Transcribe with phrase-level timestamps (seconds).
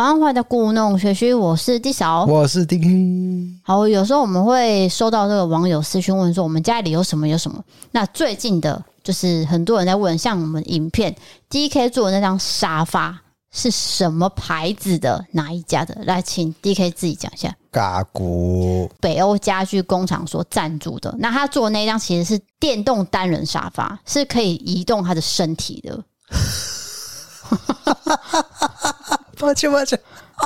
[0.00, 3.58] 晚安，欢迎到故弄玄虚，我是 D 嫂，我是 DK。
[3.62, 7.62] 好，有时候我们会收到这个网友私讯问说，我们家里有什么有什么。
[7.90, 11.14] 那最近的就是很多人在问，像我们影片
[11.50, 13.20] DK 做的那张沙发
[13.52, 15.94] 是什么牌子的，哪一家的？
[16.06, 17.54] 来，请 DK 自己讲一下。
[17.70, 21.14] 嘎古，北欧家具工厂所赞助的。
[21.18, 26.02] 那他做的那张其实是电动单人沙发，是可以移动他的身体的。
[29.40, 29.98] 抱歉抱歉，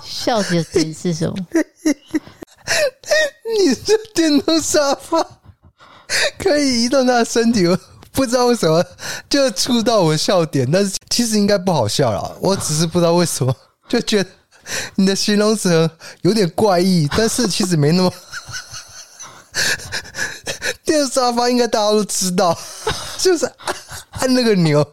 [0.04, 1.34] 笑的点是什么？
[3.58, 5.26] 你这电动沙发
[6.38, 7.76] 可以移动他的身体，我
[8.12, 8.82] 不知道为什么
[9.28, 13.54] 就触到我笑点，但是其实应该不好笑了，我只是不知道为什么
[13.88, 14.30] 就觉得
[14.94, 15.90] 你的形容词
[16.22, 18.12] 有点怪异，但是其实没那么。
[20.84, 22.56] 电动沙发应该大家都知道，
[23.18, 23.50] 就是
[24.10, 24.86] 按那个钮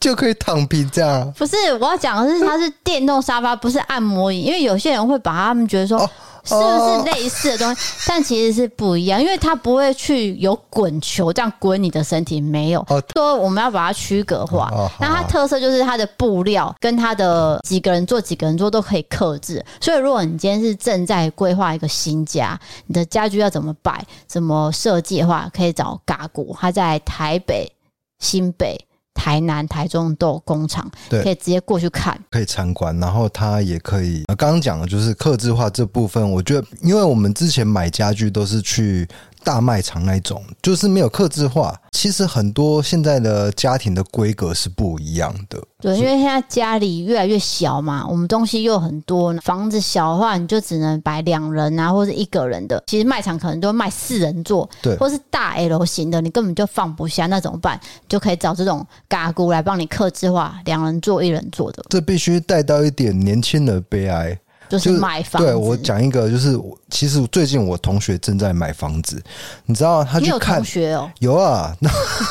[0.00, 1.32] 就可以躺平这样。
[1.36, 4.42] 不是，我要讲的是它是电动沙发，不是按摩椅。
[4.42, 5.98] 因为有些人会把他们觉得说。
[5.98, 6.10] 哦
[6.44, 7.80] 是不是类似的东西？
[8.08, 12.84] 但其实是不一样，因为它不会去有滚球这样滚你的身体，没有。
[13.14, 19.64] 说我们要把它区隔化，那它特色就是它的布料跟它的几个人坐几个人坐都可以克制。
[19.80, 27.72] 所以如果你今天是正在规划一个新家，你的家具要怎么摆、怎么设计的话，可以找嘎古，他在台北、
[28.18, 28.86] 新北。
[29.14, 32.98] 台南、台中都有工厂，对，可以直接过去看，可以参观。
[32.98, 39.08] 然后它也可以，刚刚讲的就是客制化这部分，我觉得，因为我们之前买家具都是去。
[39.44, 45.62] 大卖场那种就是没有客制化，其实很多现在的家庭的规格是不一样的。
[45.80, 52.82] 对，因为现在家里越来越小嘛，我们东西又很多，房子小的话，你就只能摆两人啊，或者一个人的。
[52.86, 57.80] 其实卖场可能都卖四人座，对，或是大 L 型的，你根本就放不下，那怎么办？
[58.08, 61.82] 就可以找这种嘎咕来帮你客制化，两人座、一人座的。
[61.88, 64.38] 这必须带到一点年轻的悲哀。
[64.72, 69.22] 就是买房子，对，我讲一个，就是其实最近我同学正在买房子，
[69.66, 71.10] 你知道他去看，同学哦？
[71.18, 71.76] 有啊，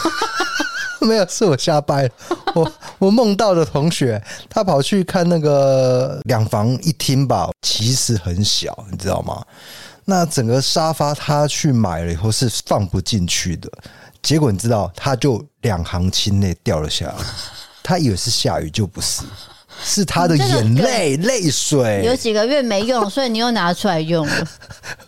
[1.02, 2.10] 没有，是我瞎掰。
[2.56, 9.46] 我我梦到的同学，他跑去看那个两房一厅吧，其实很小，你知道吗？
[10.06, 13.70] 那整个沙发他去买了以后是放不进去的，
[14.24, 17.16] 结果你知道，他就两行清泪掉了下来，
[17.84, 19.22] 他以为是下雨，就不是。
[19.84, 24.48] 是他的眼泪泪水，有几个月没用， 所以你又拿出来用了。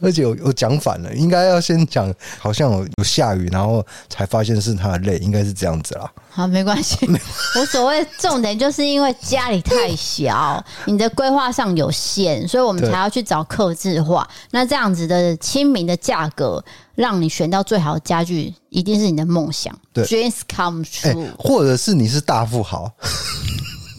[0.02, 6.12] 而且我我讲反了，应该要先讲，好像有下雨，然后才发现是他的泪，应该是这样子啦。
[6.30, 6.98] 好，没关系。
[7.60, 14.28] 我所谓重点就是因为家里太小，你的规划上有限，所以我们才要去找客制化。
[14.52, 16.64] 那这样子的亲民的价格，
[16.96, 19.78] 让你选到最好的家具，一定是你的梦想。
[19.94, 22.92] 对，Dreams come true，欸，或者是你是大富豪。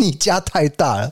[0.04, 1.10] 你家太大了，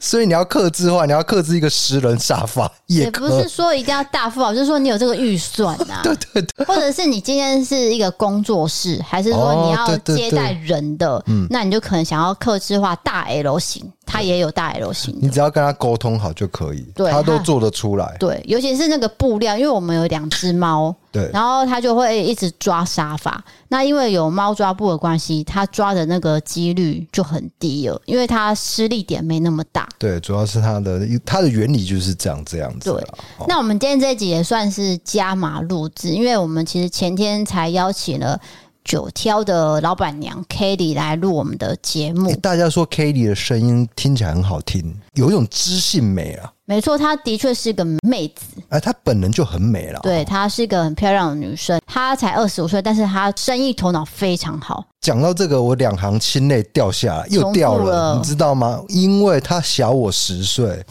[0.00, 6.00] 所以你要克制化，你要克制一个十人沙发，也，也不是说一定要大富豪，就是说你有这个预算呐、啊。
[6.04, 13.92] 对对对，或者是你今天是一个工作室，还是说你要接待人的，哦、对对对，那你就可能想要克制化大 L 型。
[14.04, 18.16] 他也有大 L 型，你只要跟他沟通好就可以，对，他都做得出来。
[18.18, 23.42] 对，尤其是那个布料，因为我们有两只猫，对，然后他就会一直抓沙发。
[23.68, 29.88] 那因为有猫抓布的关系，他抓的那个几率就很低了，因为它施力点没那么大。
[29.98, 32.92] 对，主要是它的它的原理就是这样这样子。
[32.92, 33.02] 对，
[33.46, 38.38] 那我们今天这一集也算是加码录制，因为我们其实前天才邀请了。
[38.84, 42.34] 九挑的老板娘 Kelly 来录我们的节目。
[42.36, 46.52] 大家说 Kelly 的声音听起来很好听，有一种知性美啊。
[46.64, 48.62] 没错，她的确是个妹子。
[48.68, 50.00] 哎，她本人就很美了。
[50.02, 51.80] 对，她是一个很漂亮的女生。
[51.86, 54.84] 她才二十五岁，但是她生意头脑非常好。
[55.00, 58.82] 讲到这个，我两行清泪掉下来，又掉了，你知道吗？
[58.88, 60.82] 因为她小我十岁。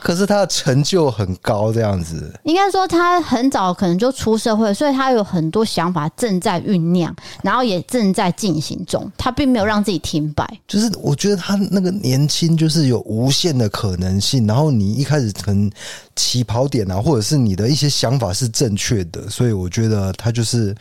[0.00, 2.32] 可是他的成就很高，这样子。
[2.44, 9.10] 应该说他很早可能就出社会，所以他有很多想法正在酝酿，然后也正在进行中。
[9.16, 10.48] 他并没有让自己停摆。
[10.66, 14.46] 就是我觉得他那个年轻，就是有无限的可能性。
[14.46, 15.70] 然后你一开始可能
[16.16, 20.74] 起跑点啊，或者是你的一些想法是正确的，所以我觉得他就是，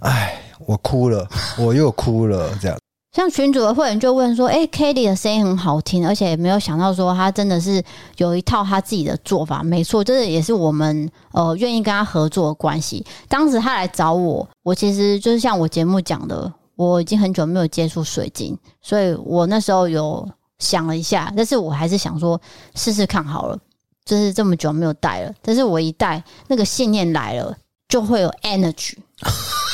[0.00, 1.28] 哎，我哭了，
[1.58, 2.76] 我又哭了，这样。
[3.14, 7.80] 像群主的会员就问说：“哎，Kelly 的声音很好听，而且也没有想到说他真的是
[8.16, 9.62] 有一套他自己的做法。
[9.62, 13.06] 没错，这也是我们呃愿意跟他合作的关系。
[13.28, 20.28] 当时他来找我，我其实就是像我节目讲的，我已经很久没有接触水晶，所以我那时候有
[20.58, 22.40] 想了一下，但是我还是想说
[22.74, 23.56] 试试看好了。
[24.04, 27.56] 就是这么久没有戴了，但是我一戴，那个信念来了，
[27.88, 28.96] 就会有 energy。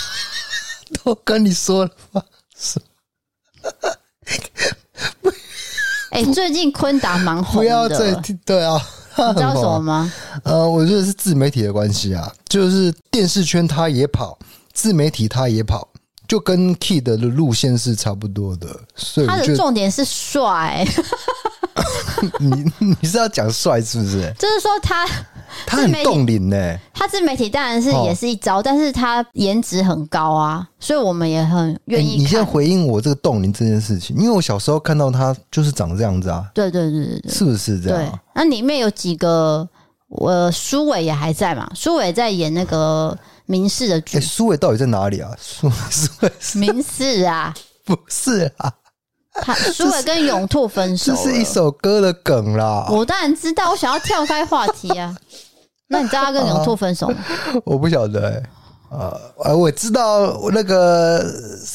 [1.02, 2.22] 都跟你说了吗？
[2.54, 2.78] 是。
[6.10, 8.12] 哎、欸，最近坤达蛮红的，不要再
[8.44, 8.80] 对啊，
[9.16, 10.12] 你知道什么吗？
[10.42, 14.36] 呃，我觉得是自媒体的关系啊，就是电视圈他也跑，
[14.72, 15.88] 自媒体他也跑，
[16.26, 18.68] 就跟 Kid 的路线是差不多的。
[18.96, 20.84] 所以他的重点是帅。
[22.38, 24.34] 你你是要讲帅是不是？
[24.38, 25.06] 就是说他
[25.66, 26.78] 他很冻龄呢。
[26.92, 32.16] 他自媒体当然是也是一招，哦、但是他颜值很高啊，所以我们也很愿意、欸。
[32.18, 36.44] 你先回应我这个冻龄这件事情，因为我小时候看到他就是长这样子啊。
[36.54, 38.10] 对对对对对，是不是这样？
[38.10, 39.68] 对，那里面有几个，
[40.08, 41.70] 我苏伟也还在嘛？
[41.74, 44.20] 苏伟在演那个民视的剧。
[44.20, 45.30] 苏伟、欸、到底在哪里啊？
[45.38, 47.54] 苏苏伟民视啊？
[47.84, 48.72] 不是啊。
[49.34, 52.86] 他苏伟跟永兔分手，这是一首歌的梗啦。
[52.90, 55.16] 我当然知道，我想要跳开话题啊。
[55.88, 57.16] 那你知道他跟永兔分手吗？
[57.18, 58.42] 啊、我不晓得、欸。
[58.90, 61.24] 呃，我知道那个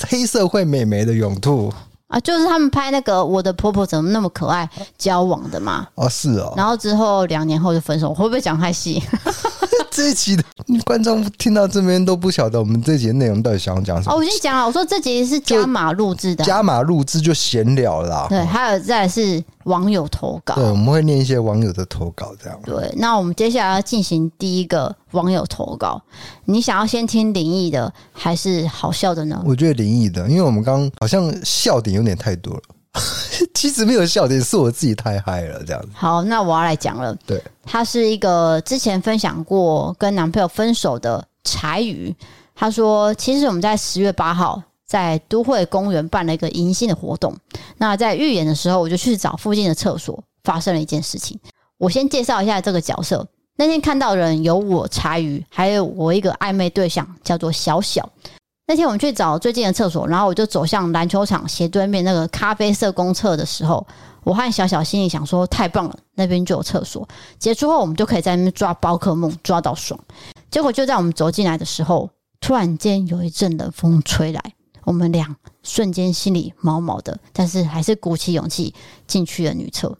[0.09, 1.71] 黑社会美眉的永兔
[2.07, 5.87] 啊，就是他们拍那个《我的婆婆怎么那么可爱》交往的嘛。
[5.95, 6.53] 哦，是哦。
[6.57, 9.01] 然后之后两年后就分手，会不会讲太细？
[9.91, 10.43] 这一集的
[10.85, 14.15] 观众听到这边都不晓得我们这集的内容到底想要讲什么。
[14.15, 18.27] 哦，我先讲了，我说这集是加码录制的，加码录制就闲聊啦。
[18.29, 22.59] 对，还有再来是网友投稿，对，我们会念一些网友的投稿，这样。
[22.63, 26.01] 对，那我们接下来要进行第一个网友投稿，
[26.45, 29.41] 你想要先听灵异的还是好笑的呢？
[29.45, 32.61] 我觉得灵异的，因为我们刚刚好像笑点有点太多了。
[33.53, 35.89] 其实没有笑点，是我自己太嗨了，这样子。
[35.93, 37.15] 好，那我要来讲了。
[37.25, 42.15] 对，他是一个之前分享过跟男朋友分手的柴鱼。
[42.55, 47.35] 他说，其实我们在十月八号在都会公园办了一个迎新的活动。
[47.77, 51.37] 那在预演的时候，我就去找附近的厕所，发生了一件事情。
[51.77, 53.27] 我先介绍一下这个角色。
[53.57, 58.09] 那天看到的人有我柴鱼，还有我一个暧昧对象，叫做小小。
[58.67, 63.85] 那天我们去找最近的厕所，然后我就走向篮球场斜对面那个咖啡色公厕的时候，
[64.23, 67.07] 我和小小心里想说：太棒了，那边就有厕所。
[67.37, 69.99] 结束后，我们就可以在那边抓宝可梦，抓到爽。
[70.49, 72.09] 结果就在我们走进来的时候，
[72.39, 74.41] 突然间有一阵冷风吹来，
[74.83, 78.73] 我们俩瞬间心里毛毛的，但是还是鼓起勇气
[79.05, 79.95] 进去了女厕。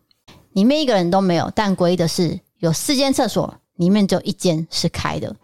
[0.54, 5.36] 里面一个人都没有，但诡异的是，有四间厕所，里面只有一间是开的，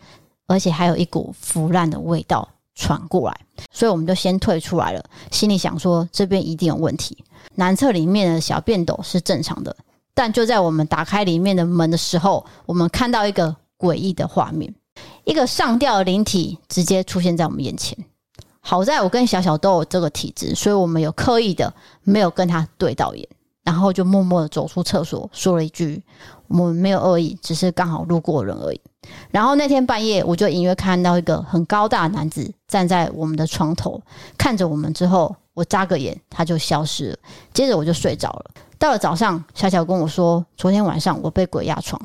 [0.48, 2.50] 而且还有一股腐烂的味道。
[2.76, 3.40] 传过来，
[3.72, 5.04] 所以我们就先退出来了。
[5.32, 7.18] 心里想说，这边一定有问题。
[7.56, 9.76] 男厕里面的小便斗是正常的，
[10.14, 14.74] 但就在我们打开里面的门的时候，我们看到一个诡异的画面：
[15.26, 17.98] 一个上吊的灵体直接出现在我们眼前。
[18.62, 21.74] 好在我跟小小都有这个体质，所以我们有刻意的
[22.04, 23.28] 没有跟他对到眼，
[23.64, 26.02] 然后就默默的走出厕所，说了一句
[26.48, 28.80] ：“我们没有恶意，只是刚好路过人而已。”
[29.32, 34.02] 然后那天半夜，我就隐约看到一个很高大的男子站在我们的床头，
[34.38, 37.18] 看着我们之后，我眨个眼，他就消失了。
[37.54, 38.52] 接着我就睡着了。
[38.78, 42.02] 到了早上，小小跟我说，昨天晚上我被鬼压床，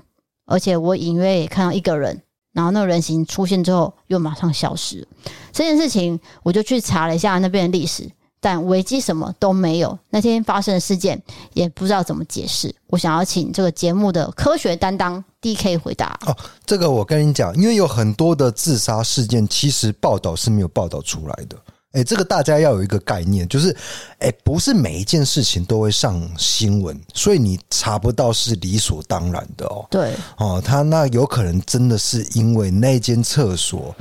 [0.47, 2.23] 而且我隐约也看到一个人，
[2.53, 5.07] 然后那个人形出现之后又马上消失。
[5.53, 8.11] 这件事情，我就去查了一下那边的历史。
[8.47, 11.21] 但危机什么都没有，那天发生的事件
[11.53, 12.73] 也不知道怎么解释。
[12.87, 16.17] 我想要请这个节目的科学担当 DK 回答。
[16.25, 21.57] 哦，这个我跟你讲，因为有很多的自杀事件，其实报道是没有报道出来的。
[21.95, 23.77] 诶，这个大家要有一个概念，就是
[24.21, 29.85] 诶，不是每一件事情都会上新闻，所以你查不到是理所当然的哦。
[29.91, 33.93] 对，哦，他那有可能真的是因为那间厕所，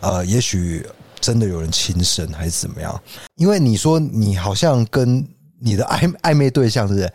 [0.00, 0.86] 呃，也许。
[1.24, 3.00] 真的有人轻生还是怎么样？
[3.36, 5.26] 因为你说你好像跟
[5.58, 7.12] 你的 暧暧昧对象是不是，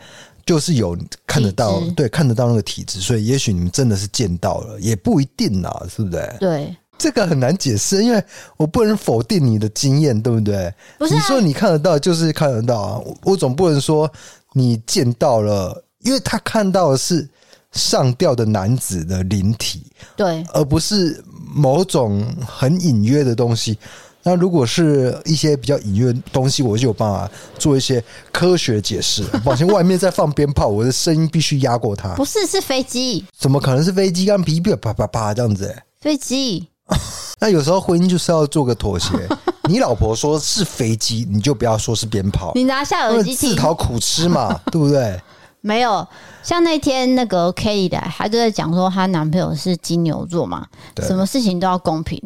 [0.48, 0.98] 就是有
[1.28, 6.36] 看得到，对，看得到那个体质，所以也许你们真的是见到了，也不一定啊，是不是？
[6.40, 8.24] 对，这个很难解释，因为
[8.58, 10.74] 我不能否定你的经验，对不对？
[10.98, 14.12] 不是啊，你说你看得到就是看得到啊，我总不能说
[14.54, 17.30] 你见到了，因为他看到的是
[17.72, 19.84] 上吊的男子的灵体，
[20.16, 21.24] 对，而不是。
[21.52, 23.76] 某种很隐约的东西，
[24.22, 29.24] 那如果是一些比较隐约的东西，我就有办法做一些科学解释。
[29.44, 32.14] 抱歉，外面在放鞭炮，我的声音必须压过它。
[32.14, 33.26] 不是，是飞机。
[33.36, 34.28] 怎么可能是飞机？
[34.28, 36.68] 刚皮皮啪啪啪这样子，欸，飞机。
[37.42, 39.10] 那有时候婚姻就是要做个妥协。
[39.68, 42.52] 你老婆说是飞机，你就不要说是鞭炮。
[42.54, 45.20] 你拿下耳机听，自讨苦吃嘛，对不对？
[45.62, 46.08] 没有，
[46.42, 50.66] 像那天那个 Kelly 来，她就在讲说她男朋友是金牛座嘛，
[51.02, 52.22] 什么事情都要公平。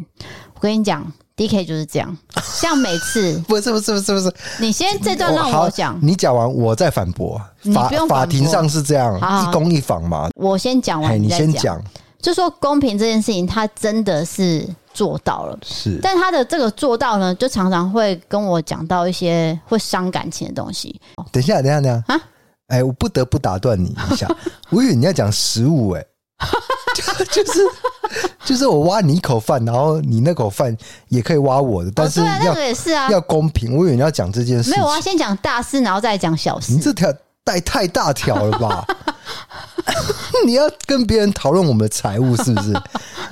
[0.54, 1.04] 我跟你讲
[1.36, 7.40] ，DK 就是这样，像每次 不是不是不是不是，你先这段让我讲，你讲完我再反驳。
[7.72, 10.28] 法法庭上是这样，好好一公一房嘛。
[10.36, 11.82] 我先讲完你，你先讲，
[12.20, 20.98] 就说公平这件事情，他真的是做到了，是，但他的这个做到呢，就常常会跟我讲到一些会伤感情的东西。
[21.32, 22.20] 等一下，等一下，等一下啊。
[22.74, 24.28] 哎，我不得不打断你一下，
[24.70, 26.04] 我以为你要讲食物，哎，
[27.30, 27.60] 就是
[28.44, 30.76] 就是我挖你一口饭，然后你那口饭
[31.08, 33.76] 也可以挖我的，但是要、哦、那个也是啊，要公平。
[33.76, 36.72] 我以为你要讲这件事，没有，我要先讲大事，然后再讲小事。
[36.72, 37.12] 你这条
[37.44, 38.84] 带太大条了吧？
[40.44, 42.72] 你要跟别人讨论我们的财务是不是？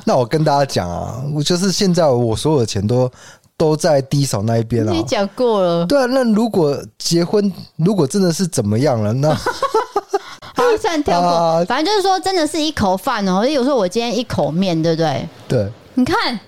[0.04, 3.10] 那我跟大家讲啊，我就是现在我所有的钱都。
[3.56, 4.92] 都在低嫂那一边啊！
[4.92, 6.06] 你讲过了，对啊。
[6.06, 9.32] 那如果结婚，如果真的是怎么样了，那
[10.54, 11.28] 好，算跳过。
[11.30, 13.46] 啊、反正就是说，真的是一口饭哦。
[13.46, 15.28] 有时候我今天一口面，对不对？
[15.48, 15.68] 对。
[15.94, 16.38] 你看，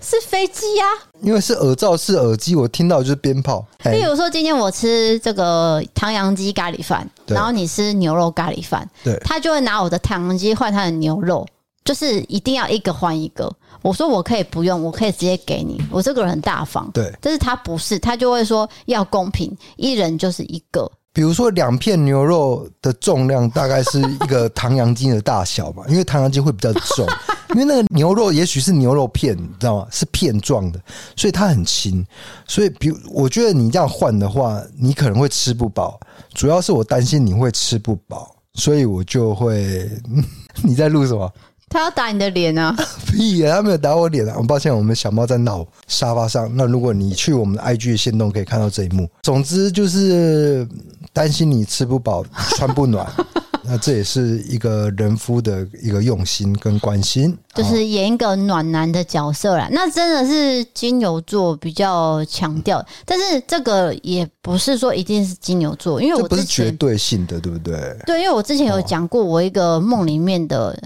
[0.00, 1.10] 是飞机呀、啊。
[1.20, 3.64] 因为是耳罩式耳机，我听到就是鞭炮。
[3.84, 11.46] 比如说，今天我吃这个唐扬鸡咖喱饭，然后你吃牛肉咖喱饭，对，他就会拿我的唐扬鸡换他的牛肉，
[11.84, 13.52] 就是一定要一个换一个。
[13.82, 15.80] 我说我可以不用，我可以直接给你。
[15.90, 17.12] 我这个人很大方，对。
[17.20, 20.90] 但是他不是，他就会说要公平，一人就是一个。
[21.14, 27.06] 比如说两片牛肉的重量大概是一个唐扬鸡的大小嘛， 因为唐扬鸡会比较重，
[27.54, 29.86] 因为那个牛肉也许是牛肉片，你知道吗？
[29.90, 30.80] 是片状的，
[31.14, 32.02] 所以它很轻。
[32.46, 36.00] 所以，比如我觉得你这样换的话，你可能会吃不饱。
[36.32, 39.90] 主要是我担心你会吃不饱，所以我就会。
[40.64, 41.30] 你在录什么？
[41.72, 42.76] 他要打你的脸啊！
[43.10, 44.34] 屁呀，他没有打我脸啊！
[44.36, 46.50] 我抱歉，我们小猫在闹沙发上。
[46.54, 49.08] 那如果你去我们的 IG 的限动，可以看到这一幕。
[49.22, 50.68] 总之就是
[51.12, 52.22] 担心你吃不饱、
[52.56, 53.10] 穿不暖。
[53.64, 59.68] 那这也是一个人夫的一个用心跟关心，就是演一个暖男的角色啦。
[59.70, 67.96] 那真的是金牛座比较强调，但是这个也不是说一定是金牛座，因为我不是绝对性的，对不对？
[68.04, 70.76] 对，因为我之前有讲过我一个梦里面的。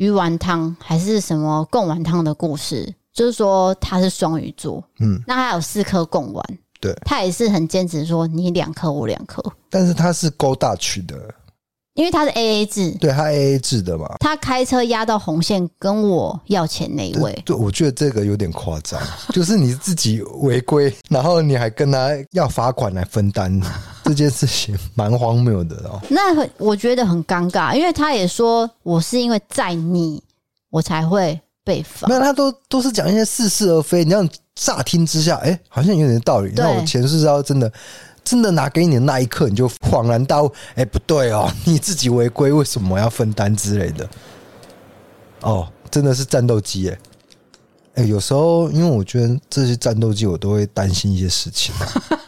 [0.00, 6.42] 鱼丸汤还是什么贡丸汤的故事，就是说他是双鱼座，嗯，那他有四颗贡丸，
[6.80, 11.34] 对，他也是很坚持说你两颗我两颗，但是他是 Go Dutch 的，
[12.00, 18.98] 因为他是 A A 制，对他 A A 制的嘛，他开车压到红线跟我要钱那一位，对，我觉得这个有点夸张，
[19.34, 23.60] 就是你自己违规，然后你还跟他要罚款来分担。
[24.02, 26.00] 这件事情蛮荒谬的哦。
[26.08, 30.20] 那我觉得很尴尬，因为他也说我是因为在你，
[30.70, 32.08] 我才会被罚。
[32.08, 36.50] 那他都都是讲一些似是而非，你这样乍听之下，哎，好像有点道理。
[36.56, 37.70] 那我前世是要真的
[38.30, 44.08] 真的拿给你的那一刻，你就恍然大悟，哎，不对哦， 你自己违规，为什么要分担之类的？
[45.40, 46.98] 哦，真的是战斗机哎！
[47.96, 51.74] 哎，有时候因为我觉得这些战斗机，我都会担心一些事情。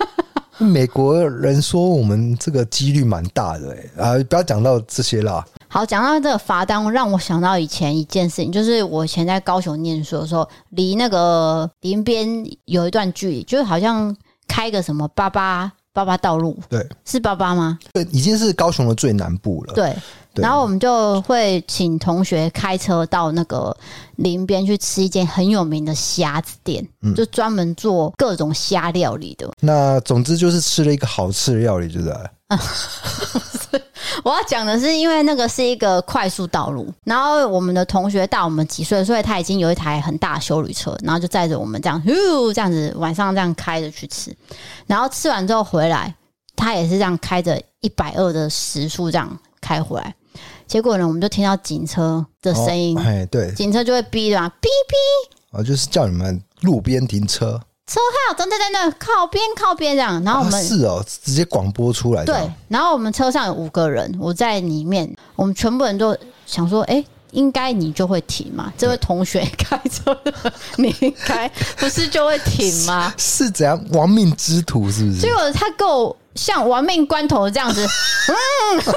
[0.58, 5.44] 美国人说我们这个几率蛮大的哎啊，不要讲到这些啦。
[5.68, 14.16] 好，讲到这个罚单，让我想到以前一件事情，就是我以前在高雄念书的时候，离那个林边有一段距离，就是好像
[14.48, 17.78] 开个什么八八八八道路，对，是八八吗？
[17.92, 19.74] 对，已经是高雄的最南部了。
[19.74, 19.94] 对。
[20.34, 23.76] 然后我们就会请同学开车到那个
[24.16, 29.50] 林边去吃一间很有名的虾子店，嗯、就专门做各种虾料理的。
[29.60, 32.30] 那总之就是吃了一个好吃的料理，就在？
[34.24, 44.34] 我要讲的是，因为那个是一个快速道路，然后我们的同学大我们几岁，所以他已经有一台很大的休旅车，然后就载着我们这样，呼，这样子晚上这样开着去吃，
[44.86, 46.14] 然后吃完之后回来，
[46.54, 50.14] 他也是这样开着一百二的时速这样开回来。
[50.72, 60.24] 结果呢，我们就听到警车的声音，哎，对，警车就会哔嘛，哔哔，啊，就是叫你们路边停车，车号等等等等，靠边靠边这样。
[60.24, 62.24] 然后我们、啊、是哦，直接广播出来。
[62.24, 70.32] 对，然后我们车上有五个人，我在里面，我们全部人都想说，哎，应该你就会停嘛，这位同学开车的，
[70.78, 73.12] 你应该不是就会停吗？
[73.18, 75.20] 是， 是怎样亡命之徒是不是？
[75.20, 77.86] 结果他够像亡命关头这样子，
[78.32, 78.94] 嗯。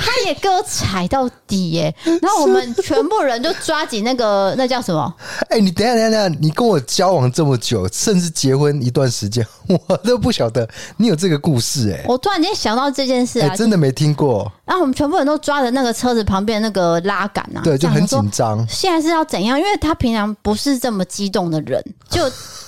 [0.00, 5.12] 他也给我踩到底耶，然后我们全部人就抓紧那个 那叫什么？
[5.50, 10.66] 哎、欸，你等下等下等一下，你跟我交往这么久，甚至结婚一段时间，我都不晓得
[10.98, 12.04] 你有这个故事哎。
[12.06, 14.50] 我突然间想到这件事啊，欸、真的没听过。
[14.64, 18.64] 然后我们全部人都抓着那个车子旁边那个拉杆啊，对，就很紧张。
[18.68, 19.58] 现在是要怎样？
[19.58, 22.22] 因为他平常不是这么激动的人， 就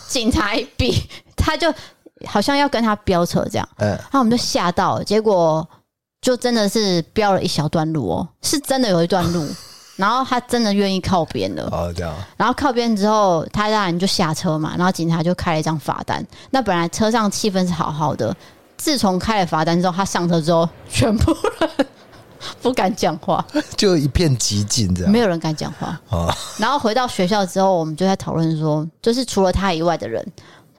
[0.09, 1.01] 警察一逼，
[1.37, 1.73] 他就
[2.27, 3.69] 好像要跟他飙车这样。
[3.79, 5.65] 嗯，然后我们就吓到了，结果。
[6.21, 9.47] 就真的是飙了一小段路哦，是真的有一段路，
[9.97, 11.65] 然后他真的愿意靠边了。
[11.73, 12.15] 哦，这样。
[12.37, 16.25] 然后靠边之后，他当然就下车嘛，然后警察就开了一张罚单。
[16.51, 18.37] 那本来车上气氛是好好的，
[18.77, 21.87] 自从开了罚单之后，他上车之后，全部人
[22.61, 23.43] 不敢讲话，
[23.77, 25.99] 就一片寂静，这样，没有人敢讲话。
[26.59, 30.27] 然后回到学校之后，我们就在讨论说，就是除了他以外的人。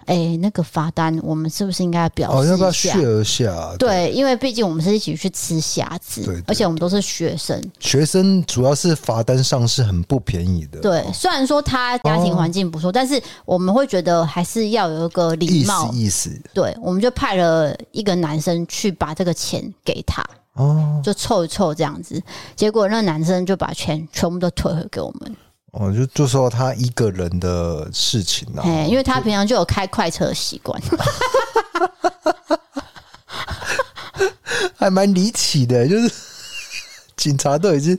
[0.05, 3.75] 哎、欸，那个罚单我们是不是应该要表示哦，要不要削一下？
[3.77, 10.79] 对，对，因为毕竟我们是一起去吃虾子，而且我们都是学生，学生主要是罚单上是很不便宜的。
[10.79, 16.29] 对，虽然说他家庭环境不错，哦，但是我们会觉得还是要有一个礼貌意思。
[16.29, 20.24] 意思对，我们就派了一个男生去把这个钱给他。
[20.55, 22.22] 哦，就凑一凑这样子，
[22.58, 25.36] 结果那男生就把钱全部都退回给我们。
[25.72, 30.80] 哦，就就说他一个人的事情啊，哎，因为他平常就有开快车的习惯，
[34.78, 36.12] 还蛮离奇的，就是
[37.18, 37.98] 警察都已经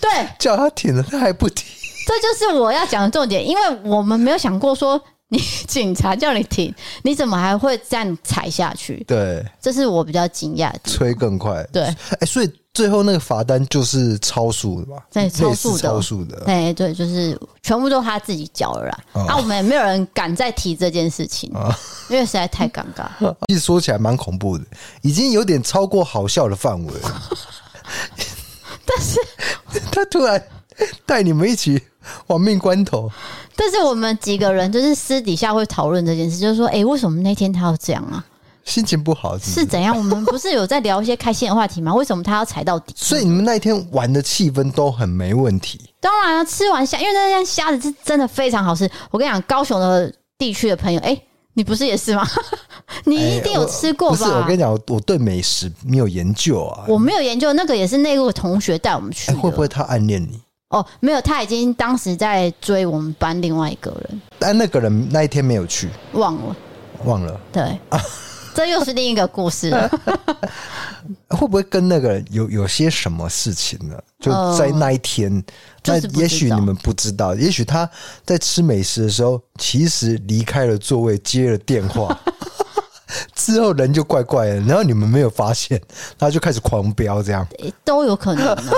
[0.00, 1.64] 对叫他停了，他还不停，
[2.06, 5.00] 这就是我要讲的重点，因为我们没有想过说。
[5.32, 9.02] 你 警察叫你停，你怎么还会这样踩下去？
[9.08, 10.80] 对，这是我比较惊讶的。
[10.84, 15.04] 催更快，对，哎、欸，所以最后那个罚单就是超速的吧？
[15.12, 16.42] 对，超速的，超速的。
[16.46, 18.98] 哎，对，就是全部都他自己缴了啦。
[19.12, 21.76] 啊，啊我们也没有人敢再提这件事情，啊、
[22.08, 23.06] 因为实在太尴尬。
[23.48, 24.64] 其实说起来蛮恐怖的，
[25.02, 27.22] 已经有点超过好笑的范围了。
[28.86, 29.20] 但是
[29.92, 30.42] 他突然
[31.04, 31.80] 带你们一起
[32.28, 33.10] 亡命关头。
[33.54, 38.24] 但是我们几个人就是私底下会讨论这件事，就是说，哎、欸，为什么那天他要这样啊？
[38.64, 39.96] 心情不好是，怎样？
[39.96, 41.94] 我们不是有在聊一些开心的话题吗？
[41.94, 42.94] 为什么他要踩到底？
[42.96, 45.80] 所以你们那一天玩的气氛都很没问题。
[46.00, 48.88] 当然了，吃完虾，因为那天虾子是真的非常好吃。
[49.10, 51.22] 我跟你讲，高雄的地区的朋友，哎、欸，
[51.54, 52.26] 你不是也是吗？
[53.04, 54.16] 你一定有吃过吧？
[54.16, 56.84] 欸、不是，我跟你讲，我对美食没有研究啊。
[56.88, 59.36] 我没有研究，那个也是那个同学带我们去、欸。
[59.36, 60.40] 会不会他暗恋你？
[60.68, 66.56] 哦，没有，他已经当时在追我们班另外一个人，但那个人那一天没有去，忘了，
[67.04, 68.00] 忘了，对，啊、
[68.54, 69.90] 这又是另一个故事了。
[71.28, 73.98] 会不会跟那个人有有些什么事情呢？
[74.20, 75.32] 就在那一天，
[75.82, 77.88] 呃、那也许你们不知道，也许他
[78.24, 82.16] 在吃美食的时候，其实离开了座位，接了电话，
[83.34, 85.80] 之后人就怪怪的，然后你们没有发现，
[86.18, 87.46] 他就开始狂飙，这样
[87.84, 88.72] 都有可能呢。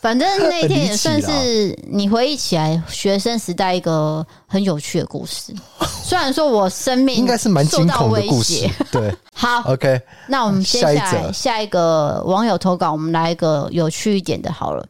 [0.00, 5.52] 反正那一天也算是你回忆起来学生时代一个很有趣的故事。
[6.02, 8.68] 虽然说我生命应该是蛮惊恐的故事。
[8.90, 14.86] 对， 好，OK，那我们接下来下一个网友投稿，我们来一个有趣一点的，好了。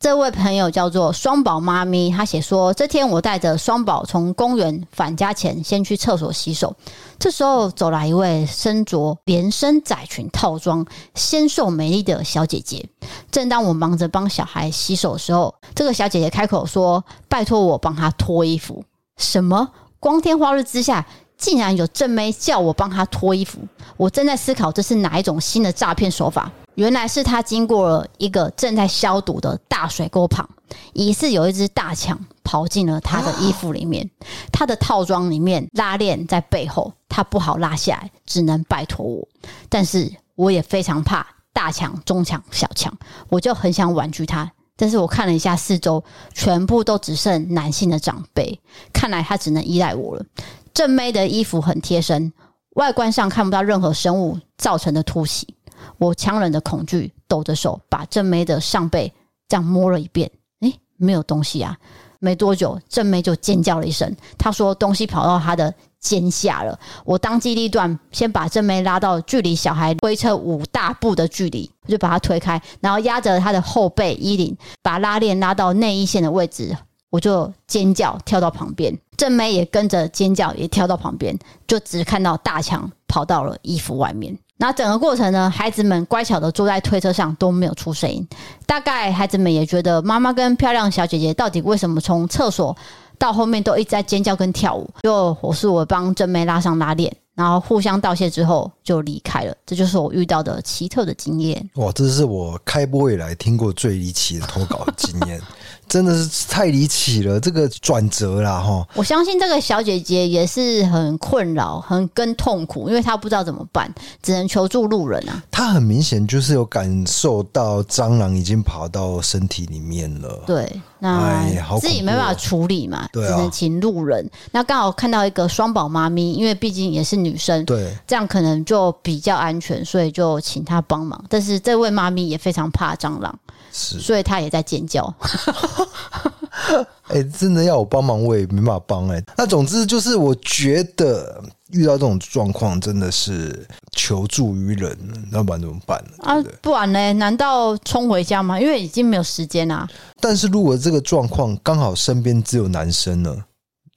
[0.00, 6.74] 这位朋友叫做双宝妈咪，她写说：这天我带着双宝从公园返家前，先去厕所洗手。
[7.18, 12.88] 这时候走来一位身着连身窄裙套装、纤瘦美丽的小姐姐。
[13.30, 18.82] 正当我忙着帮小孩洗手的时候，这个小姐姐开口说：“拜托我帮她脱衣服。”
[19.20, 19.68] 什么？
[19.98, 23.58] 光天化日之下，竟然有正妹叫我帮她脱衣服？
[23.98, 26.50] 我正在思考这是哪一种新的诈骗手法。
[26.74, 30.48] 原来是他经过了一个正在消毒的大水沟旁，
[30.92, 34.08] 疑似有一只大强跑进了他的衣服里面。
[34.52, 39.26] 他的套装里面拉链在背后，他不好拉下来，只能拜托我。
[39.68, 42.96] 但是我也非常怕大强、中强、小强，
[43.28, 44.50] 我就很想婉拒他。
[44.76, 46.02] 但是我看了一下四周，
[46.32, 48.58] 全部都只剩男性的长辈，
[48.94, 50.24] 看来他只能依赖我了。
[50.72, 52.32] 正妹的衣服很贴身，
[52.76, 55.54] 外观上看不到任何生物造成的凸起。
[55.98, 59.12] 我强忍着恐惧，抖着手把正妹的上背
[59.48, 61.76] 这样摸了一遍，诶，没有东西啊！
[62.22, 66.78] 没多久，正妹就尖叫了一声，她说东西跑到她的肩下了。
[67.02, 76.76] 我当机立断，先把正妹拉到距离小孩推车五大步的距离，就把她推开，然后压着她的后背衣领，把拉链拉到内衣线的位置，
[77.08, 81.34] 我就尖叫跳到旁边，正妹也跟着尖叫，也跳到旁边，
[81.66, 84.38] 就只看到大强跑到了衣服外面。
[84.60, 88.28] 那整个过程呢，孩子们乖巧的坐在推车上都没有出声音。
[88.66, 92.76] 大概孩子们也觉得妈妈跟漂亮小姐姐到底为什么从厕所
[93.18, 94.86] 到后面都一直在尖叫跟跳舞。
[95.02, 99.56] 就我是我帮真妹拉上拉链，然后互相道谢之后就离开了。
[99.64, 101.70] 这就是我遇到的奇特的经验。
[101.76, 105.40] 哇，这是我开播以来听过最离奇的投稿的经验。
[105.90, 108.86] 真的是太离奇了，这个转折啦哈！
[108.94, 115.42] 我相信这个小姐姐也是很困扰、很跟痛苦，因为她不知道怎么办，只能求助路人啊。
[115.50, 120.44] 她很明显就是有感受到蟑螂已经跑到身体里面了。
[120.46, 121.44] 对，那
[121.80, 124.30] 自己没办法处理嘛，只能请路人。
[124.52, 131.20] 那刚好看到一个双宝妈咪，因为毕竟也是女生，对，这样可能就比较安全，所以就请她帮忙。
[131.28, 133.36] 但是这位妈咪也非常怕蟑螂。
[133.72, 135.12] 是，所以她也在尖叫。
[137.08, 139.08] 哎、欸，真的要我帮忙，我也没办法帮。
[139.08, 144.96] 哎，那总之就是，我觉得遇到这种状况，真的是求助于人，
[145.32, 146.14] 要不然怎么办呢？
[146.18, 147.12] 啊，不然呢？
[147.14, 148.60] 难道冲回家吗？
[148.60, 149.88] 因为已经没有时间啦。
[150.20, 153.36] 但是如果这个状况刚好身边只有男生呢？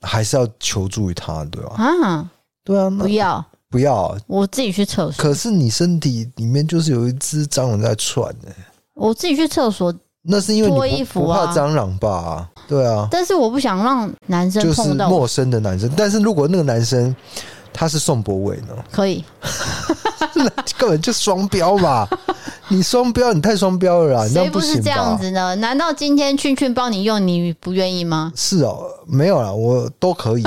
[0.06, 1.76] 还是要求助于他，对吧？
[1.78, 2.30] 啊，
[2.66, 5.24] 对啊，不要不要，我自己去厕所。
[5.24, 8.50] 可是你身体里面就是有一只蟑螂在窜呢。
[8.96, 9.94] 我自己去厕所，
[10.24, 12.50] 那是因为你脱衣服怕蟑螂吧？
[12.68, 13.08] 对啊。
[13.12, 15.92] 但是我不想让男生碰到陌生的男生。
[15.96, 17.14] 但是如果那个男生
[17.74, 18.74] 他是宋博伟呢？
[18.92, 19.24] 可以，
[20.36, 20.44] 那
[20.78, 22.08] 根本就双标嘛。
[22.70, 24.28] 你双标，你太双标了啦！
[24.30, 25.54] 谁不是这样子呢？
[25.58, 28.32] 难道今天俊俊帮你用，你不愿意吗？
[28.36, 30.44] 是哦，没有啦，我都可以。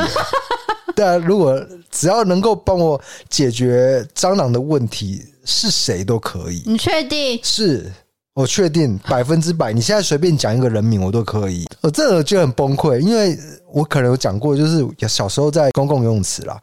[0.96, 6.62] 对啊，如果只要能够帮我解决蟑螂的问题，是谁都可以。
[6.64, 7.38] 你确定？
[7.44, 7.92] 是
[8.36, 9.72] 我确定 百分之百。
[9.72, 11.66] 你现在随便讲一个人名，我都可以。
[11.80, 13.38] 我这个就很崩溃，因为
[13.72, 16.60] 我可能有讲过，就是小时候在公共游泳池啦，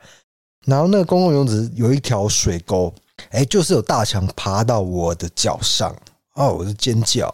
[0.65, 2.93] 然后那个公共游泳池有一条水沟。
[3.29, 5.95] 哎、欸，就是有大强爬到我的脚上
[6.36, 7.27] 哦，我就尖叫，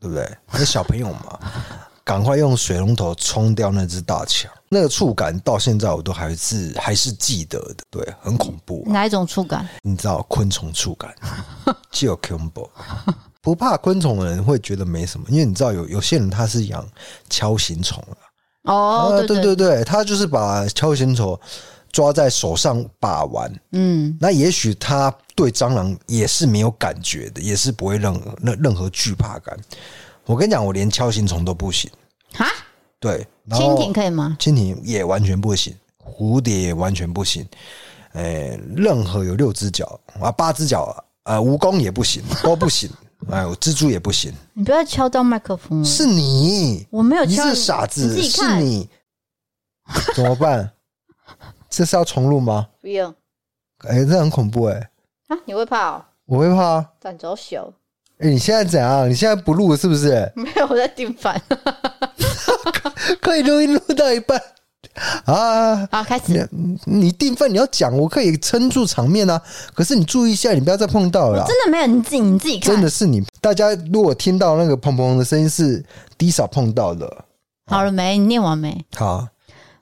[0.00, 0.28] 对不对？
[0.52, 1.38] 那小朋友嘛，
[2.04, 8.92] 赶快用水龙头冲掉那只大强，那个触感到现在我都还是还是记得的，对，很恐怖、啊。
[8.92, 9.68] 哪一种触感？
[9.82, 11.14] 你知道昆虫触感，
[11.90, 12.68] 就有恐怖。
[13.46, 16.84] 不怕昆虫的人会觉得没什么，因为你知道有有些人他是养
[17.30, 18.02] 锹形虫
[18.62, 21.38] 哦，对对对对，他就是把锹形虫。
[21.92, 29.56] 抓在手上把玩，嗯，那也许他对蟑螂也是没有感觉的，也是不会任任任何惧怕感。
[30.26, 31.88] 我跟你讲，我连锹形虫都不行
[32.34, 32.44] 哈，
[33.00, 34.36] 对，蜻蜓可以吗？
[34.38, 35.72] 蜻蜓也完全不行，
[36.04, 37.46] 蝴蝶也完全不行。
[38.12, 42.90] 哎、欸，任何有六只脚啊、八只脚啊，蜈蚣也不行，都不行。
[43.30, 44.32] 哎，我蜘蛛也不行。
[44.54, 48.88] 你不要敲到麦克风，是你，我没有敲，你是傻子，你是你，
[50.14, 50.70] 怎么办？
[51.68, 52.68] 这是要重录吗？
[52.80, 53.12] 不用。
[53.88, 54.90] 哎、欸，这很恐怖哎、欸！
[55.34, 56.04] 啊，你会怕哦？
[56.26, 56.90] 我会怕啊。
[57.00, 57.72] 转轴小。
[58.18, 59.08] 哎，你现在怎样？
[59.10, 60.30] 你现在不录是不是？
[60.36, 61.40] 没有，我在订饭。
[63.20, 64.40] 可以录音录到一半
[65.24, 65.86] 啊！
[65.90, 66.48] 好，开始。
[66.50, 69.40] 你你订饭你要讲，我可以撑住场面啊。
[69.74, 71.44] 可是你注意一下，你不要再碰到了。
[71.46, 72.74] 真的没有，你自己你自己看。
[72.74, 73.22] 真的是你。
[73.40, 75.84] 大家如果听到那个砰砰的声音，是
[76.18, 77.24] Disa 碰到的。
[77.66, 78.16] 好了没？
[78.18, 78.84] 你念完没？
[78.94, 79.26] 好。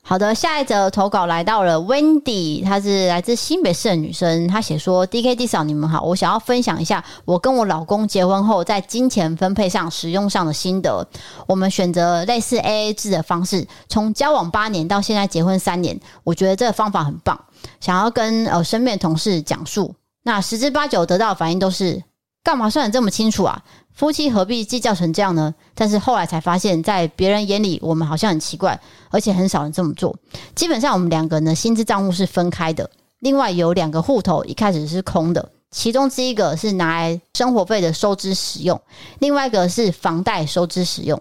[0.07, 4.47] 好的，下一则投稿来到了 Wendy，她是来自新北市的女生。
[4.47, 11.09] 她写说：“D K D 嫂，你们好，我想要分享一下我跟我老公结婚后在金钱分配上使用上的心得。
[11.47, 17.41] 我们选择类似 A A 制的方式，从交往八年到现在结婚三年，我觉得这个方法很棒。
[17.81, 22.03] 想要跟呃身边的同事讲述，那十之八九得到的反应都是：
[22.43, 23.63] 干嘛算得这么清楚啊？”
[23.95, 25.55] 夫妻何必计较成这样呢？
[25.75, 28.79] 但是后来才发现，在别人眼里，我们好像很奇怪，
[29.11, 30.17] 而且很少人这么做。
[30.57, 32.91] 基本上，我们两个人的薪资账户是分开的。
[33.21, 38.81] 另外有两个户头，一开始是空的，其中之一个是拿来生活费的收支使用，
[39.21, 41.21] 另外一个是房贷收支使用。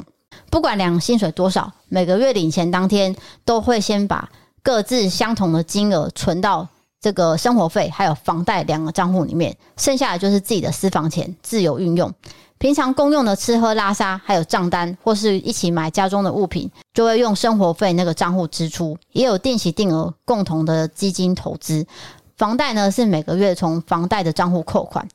[0.49, 4.27] 不管两薪水多少，每个月领钱当天，都会先把
[4.63, 6.67] 各自相同的金额存到
[6.99, 12.11] 这个生活费还有房贷两个账户里面，剩下的就是自己的私房钱，自由运用。
[12.57, 18.97] 平常公用的吃喝拉撒，还有账单，或是一起买家中的物品，就会用生活费那个账户支出。
[19.11, 21.85] 也有定期定额共同的基金投资。
[22.37, 25.07] 房贷呢，是每个月从房贷的账户扣款。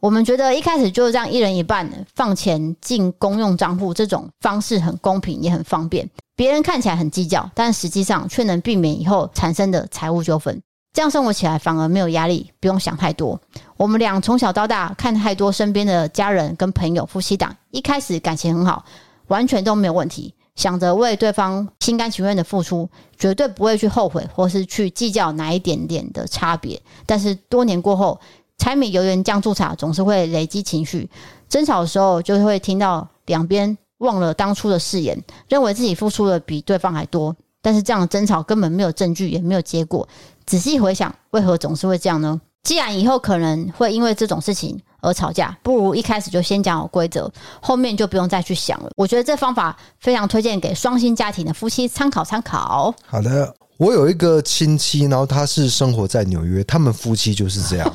[0.00, 6.08] 我们觉得一开始就这样一人一半放钱进公用账户，这种方式很公平也很方便。
[6.36, 10.60] 别人看起来很计较，但实际上却能避免以后产生的财务纠纷。
[10.94, 13.38] 这样生活起来反而没有压力，不用想太多。
[13.76, 18.84] 我们俩从小到大看太多身边的家人跟朋友、夫妻档，一开始感情很好，
[19.26, 26.80] 完全都没有问题，想着为对方心甘情愿的付出，绝对不会去后悔或是去计较哪一点点的差别。
[27.04, 28.20] 但是多年过后，
[28.58, 31.10] 柴米油盐酱醋茶总是会累积情绪，
[31.48, 37.34] 争吵的时候就会听到两边忘了当初的誓言，认为自己付出的比对方还多。
[37.60, 40.06] 但是这样的争吵根本没有证据，也没有结果。
[40.46, 42.40] 仔细回想，为何总是会这样呢？
[42.62, 47.30] 既然以后可能会因为这种事情而吵架，不如一开始就先讲好规则，
[47.60, 48.90] 后面就不用再去想了。
[48.96, 52.94] 我觉得这方法非常推荐给双薪家庭的夫妻参考参考。
[53.06, 57.94] 好的，我有一个亲戚，然后他是生活在纽约，他们夫妻就是这样，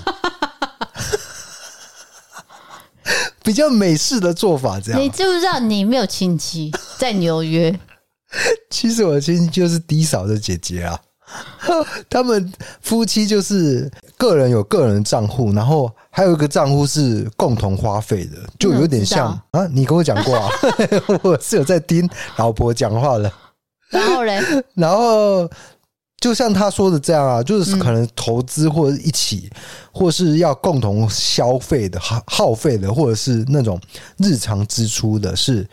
[3.43, 4.79] 比较美式的做法。
[4.79, 7.79] 这样，你知不知道你没有亲戚在纽约？
[8.69, 10.99] 其实我的亲戚就是低嫂的姐姐啊。
[12.09, 19.65] 他们夫妻就是个人有个人的账户，然后还有一个账户是共同花费的，就有点像啊。
[19.67, 20.49] 你跟我讲过啊，
[21.21, 23.31] 我是有在听老婆讲话的。
[23.89, 24.41] 然后嘞，
[24.75, 25.49] 然后
[26.19, 29.49] 就像他说的这样啊，就是可能投资或者一起，
[29.91, 33.79] 或是要共同消费的耗耗费的，或者是那种
[34.17, 35.67] 日常支出的，是。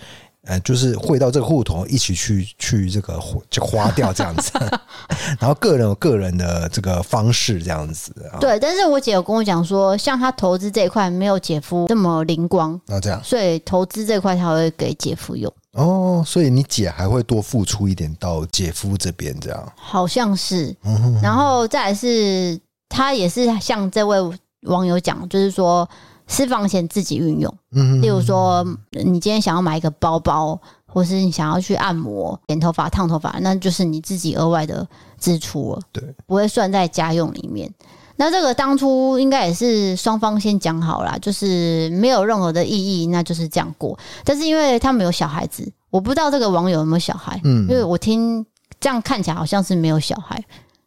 [0.47, 4.53] 呃，就是汇到这个户头，一起去去这个就花掉这样子。
[5.41, 8.15] 然后个人有个人的这个方式这样子。
[8.41, 15.53] 对，但是我姐有跟我讲说，像她投资这一块没有姐夫这么灵光，那这样，所以投资这块她会给姐夫用。
[15.73, 20.75] 哦，所以你姐还会多付出一点到姐夫这边，这样好像是。
[21.21, 22.57] 然后再来是，
[22.89, 24.17] 她也是像这位
[24.63, 25.89] 网友讲，就是说。
[26.27, 34.87] 私房钱自己运用，嗯，例如说，你今天想要买一个包包，或是你想要去按摩、剪头发、烫头发，那就是你自己额外的
[35.19, 37.73] 支出了，对，不会算在家用里面。
[38.17, 43.97] 那这个当初应该也是双方先讲好啦，就是没有任何的意义，那就是这样过。
[44.25, 48.45] 但是因为他们有小孩子，我不知道这个网友有没有小孩，嗯，因为我听
[48.81, 50.43] 这样看起来好像是没有小孩。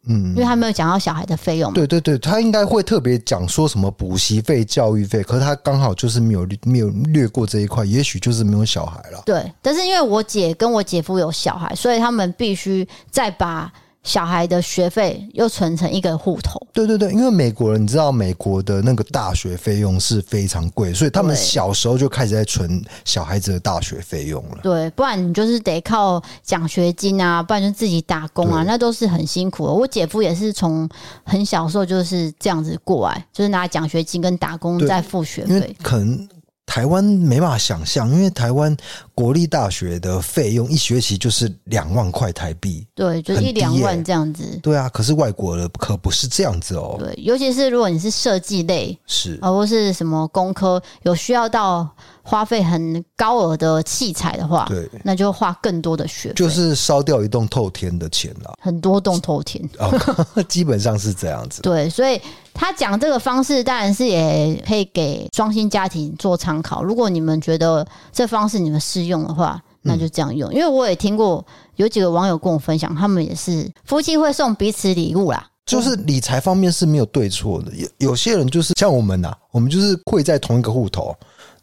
[0.06, 1.72] 嗯，因为他没有讲到小孩的费用。
[1.72, 9.22] 对对对，他应该会特别讲说什么补习费、教育费，可是他刚好就是没有没有略过这一块，也许就是没有小孩了。
[9.26, 13.72] 对，但是因为我姐跟我姐夫有小孩，所以他们必须再把。
[14.02, 16.58] 小孩的学费又存成一个户头。
[16.72, 24.58] 对对对，因为美国人，你知道美国的那个大学费用是非常贵，所以他们小时候就开始在存小孩子的大学费用了。
[24.62, 29.72] 对，不然你就是得靠奖学金啊，不然就自己打工啊，那都是很辛苦的。
[29.72, 30.88] 我姐夫也是从
[31.24, 36.28] 很小时候就是这样子过来，就是拿奖学金跟打工在付学费，可能。
[36.70, 38.76] 台湾没办法想象，因为台湾
[39.12, 44.56] 国立大学的费用一学期就是两万块台币，对，就一两万这样子。
[44.62, 46.94] 对啊，可是外国的可不是这样子哦。
[46.96, 51.88] 对，尤其是如果你是设计类，是，或是什么工科，有需要到。
[52.22, 59.62] 花费很高额的器材的话，对，那就花更多的学费，就是烧掉一栋透天的钱了，很多栋透天，
[60.48, 61.62] 基本上是这样子。
[61.62, 62.20] 对，所以
[62.52, 66.82] 他讲这个方式，当然是也可以给双薪家庭做参考。
[66.82, 70.52] 如果你们觉得这方式你们适用的话，那就这样用。
[70.52, 71.44] 因为我也听过
[71.76, 75.46] 有几个网友跟我分享，他们也是夫妻会送彼此礼物啦。
[75.66, 81.14] 就是理财方面是没有对错的，有有些人就是像我们呐，我们就是会在同一个户头。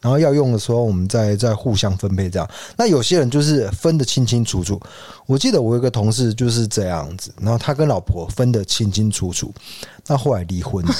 [0.02, 2.48] 然后要用的时候，我们再再互相分配这样。
[2.78, 4.80] 那有些人就是分得清清楚楚。
[5.26, 9.54] 我记得我有个同事就是这样子，然后他跟老婆分得清清楚楚，
[10.08, 10.86] 那后来离婚。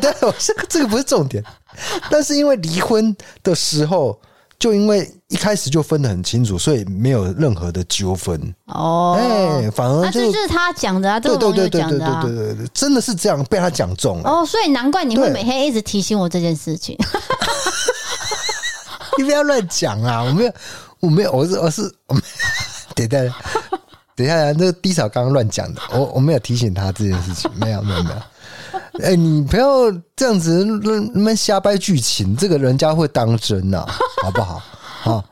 [0.00, 1.42] 对，这个这个不是重点，
[2.10, 4.18] 但是因为离婚的时候，
[4.58, 8.38] 就因为一开始就分得很清楚，所以没有任何的纠纷。
[8.66, 14.30] 哦，哎，反而就、啊、这就是他讲的啊，这个朋友讲的啊，对对对对对对对，真的是这样被他讲中了。
[14.30, 16.94] 哦，所以难怪你会每天一直提醒我这件事情。
[19.22, 20.22] 你不要乱讲啊！
[20.22, 20.52] 我没有，
[21.00, 22.14] 我没有，我是我是，我
[22.94, 23.34] 等一下，
[24.14, 28.16] 等一下，那个低嫂刚刚乱讲的，我我没有提醒他这件事情，没有没有没有。
[29.00, 34.62] 哎、欸，你不要这样子乱乱瞎掰剧情，这个人家会当真呐、啊，好不好？
[35.02, 35.24] 好。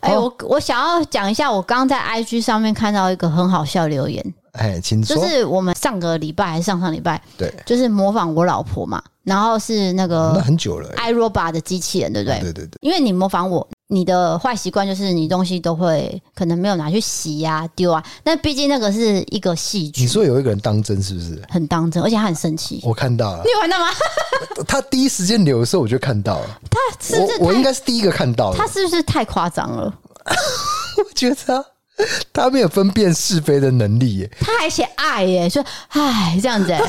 [0.00, 4.34] 哎、欸，我我想要讲一下，我刚刚在 IG 上面看到一个很好笑留言。
[4.54, 5.16] 哎，请说。
[5.16, 9.02] 就是我们上个礼拜还是上上礼拜，对，就是模仿我老婆嘛。
[9.22, 12.40] 然后是那个那很久了，iRobot 的机器人，对不对？
[12.40, 12.78] 对对对。
[12.82, 18.04] 因为你模仿我，你的坏习惯就是你东西都会可能没有拿去洗呀、丢啊。
[18.22, 20.02] 那毕竟那个是一个戏剧。
[20.02, 21.42] 你说有一个人当真是不是？
[21.48, 22.82] 很当真，而且他很生气。
[22.84, 23.86] 我看到了，你有看到吗？
[24.68, 26.60] 他第一时间留的时候我就看到了。
[26.70, 28.58] 他是不是我，我应该是第一个看到的。
[28.58, 29.84] 他是不是太夸张了？
[30.98, 31.64] 我觉得
[32.32, 34.30] 他 他没有分辨是非的能力耶。
[34.40, 36.72] 他还写爱耶，说唉这样子。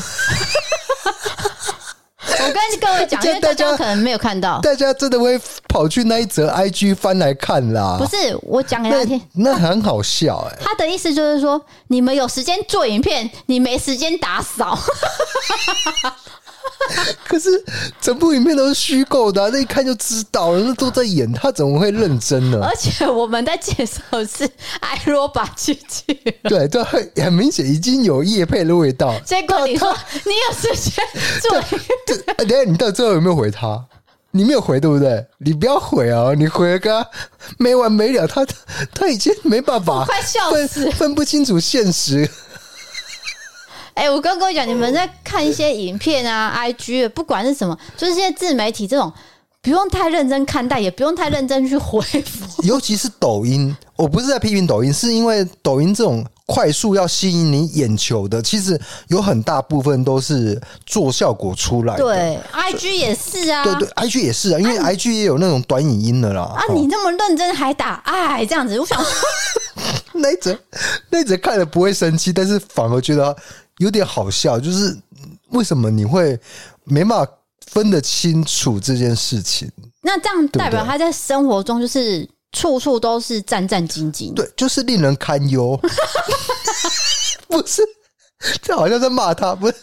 [2.37, 7.97] 我跟各位讲，因为大家可能没有看到，大家真的会跑去那一则 IG 翻来看啦。
[7.99, 10.57] 不是，我讲给大家听，那很好笑哎。
[10.61, 14.77] 他的意思就是说，你们有时间做影片，你没时间打扫。
[17.27, 17.49] 可是
[17.99, 22.59] 整部影片都是虚构的，啊，那一看就知道了，那都在演，他怎么会认真呢？
[22.63, 24.49] 而且我们在介绍是
[24.81, 29.13] iRobot 机器人，对这，很很明显已经有叶配的味道。
[29.25, 29.95] 结果你说
[30.25, 31.03] 你有时间
[31.41, 31.61] 做，
[32.37, 33.85] 等下你到最后有没有回他？
[34.31, 35.25] 你没有回对不对？
[35.37, 36.33] 你不要回啊！
[36.37, 37.07] 你回了个
[37.57, 38.45] 没完没了，他
[38.93, 42.29] 他已经没办法，快笑死，分不清楚现实。
[43.95, 49.11] 哎、欸，我刚跟我讲，你们在看一些影片啊，IG，不管是什么，就是现在自媒体这种，
[49.61, 52.61] 不用太认真看待，也不用太认真去回复。
[52.67, 58.77] 尤其是抖音，我不是在批评抖音，是因为抖音这种快速要吸引你眼球的，其实
[59.07, 62.03] 有很大部分都是做效果出来的。
[62.03, 66.41] 对，IG 也是啊，对对，IG 也是啊，因为 IG 也有那种短影音的啦。
[66.41, 69.01] 啊，你那么认真还打哎这样子，我想
[70.15, 70.57] 那一则
[71.09, 73.33] 那一则看了不会生气，但是反而觉得。
[73.77, 74.97] 有点好笑，就是
[75.49, 76.39] 为什么你会
[76.83, 77.31] 没办法
[77.67, 79.69] 分得清楚这件事情？
[80.01, 85.77] 那这样代表他在生活中就是处处都是战战兢兢，对，就是令人堪忧。
[87.47, 87.81] 不是，
[88.61, 89.75] 这好像在骂他，不是。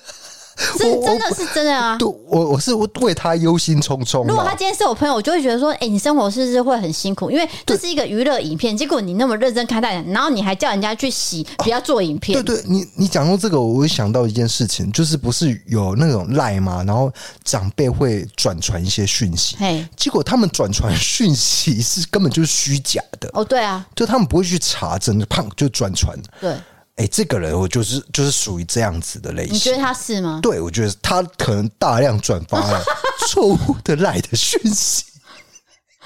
[0.79, 1.97] 是真的是真的啊！
[1.99, 4.27] 对，我我是为他忧心忡忡。
[4.27, 7.31] 如果他今天是我朋友，我就会觉得说，哎、欸，你生活是不是会很辛苦？
[7.31, 12.39] 因为这是一个娱乐影片，结果你那么认真看待，然后你还叫人家去洗，不要做影片。
[12.39, 16.83] 哦、对，对对，你你讲到这个，我会想到一件事情，就是不是有那种赖吗？
[16.87, 17.13] 然后
[17.45, 23.29] 长辈会转传一些讯息，嘿，结果他们转传讯息是根本就是虚假的。
[23.33, 26.17] 哦，对啊，就他们不会去查，真的，胖就转传。
[26.41, 26.55] 对。
[26.97, 29.55] 哎、欸，这个人我就是就是属于这样子的类型。
[29.55, 30.41] 你觉得他是吗？
[30.43, 32.83] 对，我觉得他可能大量转发了
[33.29, 35.05] 错误的赖的讯息。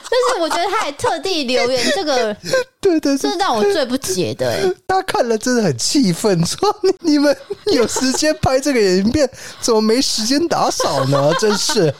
[0.09, 2.33] 但是我觉得他还特地留言这个，
[2.81, 4.73] 对对，对，这是让我最不解的、欸。
[4.87, 6.59] 他看了真的很气愤，说
[7.01, 7.37] 你们
[7.73, 9.29] 有时间拍这个影片，
[9.61, 11.35] 怎么没时间打扫呢？
[11.41, 11.93] 真是。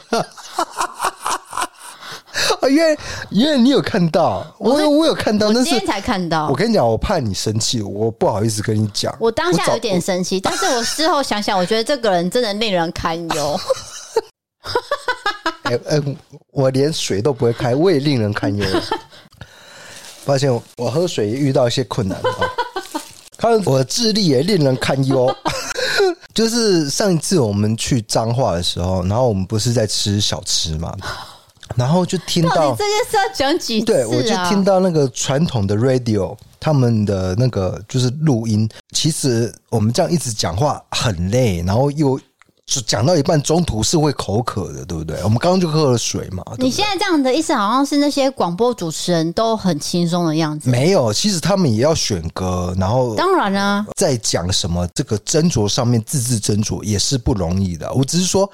[2.61, 2.97] 啊，因为
[3.29, 6.47] 因为你有看到，我有我有看到，那是今天才看到。
[6.49, 9.15] 我跟你讲，我怕你生气，我不好意思跟你讲。
[9.19, 13.59] 我当下有点生气，但是我事后想想，我觉得这个人真的令人堪忧。
[15.63, 16.01] 哎哎，
[16.51, 18.65] 我连水都不会开，我也令人堪忧。
[20.23, 22.51] 发现我喝水遇到一些困难啊，
[23.37, 25.33] 看我的智力也令人堪忧。
[26.33, 30.95] 就是上一次我们去彰化的时候，然后我们不是在吃小吃吗？
[31.75, 33.95] 然后就听到，这件事要讲几次啊？
[33.95, 38.69] 对，我就听到那个传统的 radio，他们的那个就是录音。
[38.91, 42.19] 其实我们这样一直讲话很累，然后又。
[42.85, 45.17] 讲到一半，中途是会口渴的，对不对？
[45.23, 46.43] 我们刚刚就喝了水嘛。
[46.51, 50.69] 对对，你现在这样的意思，好像是那些广播主持人都很轻松的样子。
[50.69, 57.91] 没有，其实他们也要选歌，然后当然啊，在讲什么这个斟酌上面，字字斟酌也是不容易的。
[57.93, 58.49] 我只是说，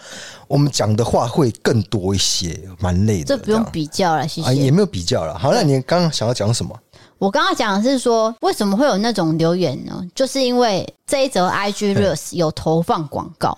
[0.48, 3.36] 我们讲的话会更多一些，蛮累的。
[3.36, 4.48] 这不用比较了，谢谢。
[4.48, 5.36] 啊，也没有比较了。
[5.40, 6.80] 好，那你刚刚想要讲什么？
[7.18, 10.06] 我刚刚讲的是说，为什么会有那种留言呢？
[10.14, 13.58] 就是因为这一则 IG Reels 有投放广告。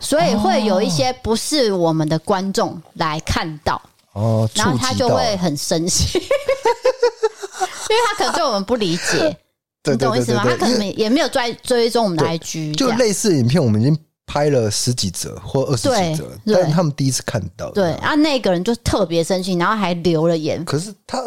[0.00, 3.80] 所以会有一些不是我们的观众来看到
[4.12, 9.36] 哦，然后他就会很生气， 因为他可能对我们不理解，
[9.90, 10.44] 你懂我意思吗？
[10.44, 20.64] 他可能也没有追追踪我们的 IG，就类似影片，我们已经拍了十几折或二十几折，但是他们第一次看到，对啊，那个人就特别生气，然后还留了言。
[20.64, 21.22] 可是他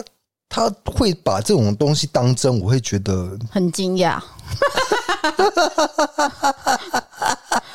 [0.49, 4.19] 他会把这种东西当真，我会觉得很惊讶。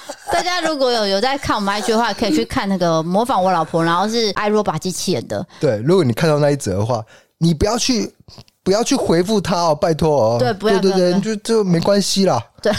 [0.33, 5.45] 大家如果有有在看我们 IG 的话，可以去看那个模仿我老婆，然后是 iRobot 机器人的。
[5.61, 7.05] 对，如果你看到那一则的话，
[7.39, 8.13] 你不要去
[8.63, 10.37] 不要去回复他哦，拜托哦。
[10.39, 12.43] 对，不要对对对，就就没关系啦。
[12.63, 12.73] 对，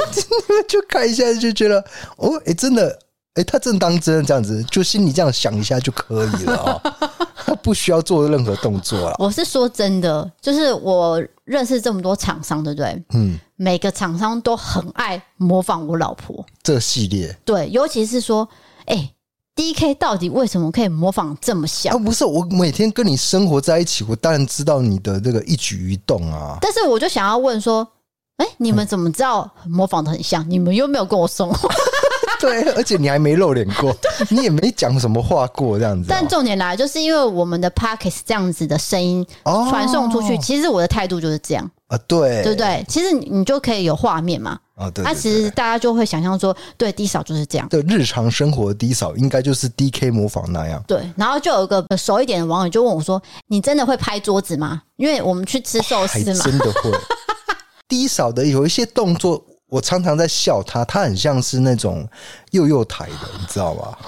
[0.68, 1.82] 就看一下就觉得
[2.16, 2.88] 哦，哎、欸，真的，
[3.34, 6.92] 哎、欸，他真当真的这样子，就心里这样想一下就可以了啊、哦，
[7.46, 9.16] 他不需要做任何动作了。
[9.18, 13.04] 我是说真的，就是我认识这么多厂商，对不对？
[13.14, 13.38] 嗯。
[13.60, 18.46] 每个厂商都很爱模仿我老婆这个系列，对，尤其是说，
[18.84, 19.14] 哎、欸
[19.56, 21.94] ，DK 到底为什么可以模仿这么像？
[21.94, 26.58] 啊，不是，我每天跟你生活在一起，我当然知道你的这个一举一动啊。
[26.60, 27.88] 但是我就想要问说，
[28.36, 30.46] 哎、欸，你们怎么知道模仿的很像？
[30.46, 31.50] 嗯、你们又没有跟我说。
[32.38, 33.96] 对，而且你还没露脸过，
[34.28, 36.04] 你也没讲什么话过，这样子。
[36.06, 39.26] 但重点来，就是因为我们的 Podcast 这样子的声音
[39.70, 42.84] 传送出去，哦、其实我的态度就是这样啊，对，对不对？
[42.88, 47.68] 其实你就可以有画面嘛，啊，对，那其实大家就会想象说，对低扫就是这样。
[47.68, 50.82] 对，日常生活的 D 嫂应该就是 DK 模仿那样。
[50.86, 56.92] 对，然后就有一个熟一点的网友就问我说：“你真的会拍桌子吗？”因为我们去吃寿司嘛，真的会。
[57.88, 59.44] 低扫的有一些动作。
[59.70, 62.08] 我常常在笑他，他很像是那种
[62.52, 63.98] 幼幼台的，你知道吧？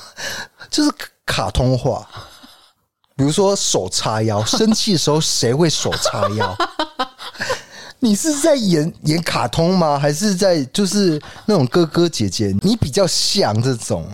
[0.70, 0.90] 就是
[1.26, 2.08] 卡通化，
[3.14, 6.56] 比如说手叉腰，生气的时候谁会手叉腰？
[8.04, 9.98] 你是在演演卡通吗？
[9.98, 12.54] 还是在就是那种哥哥姐姐？
[12.60, 14.06] 你比较像这种，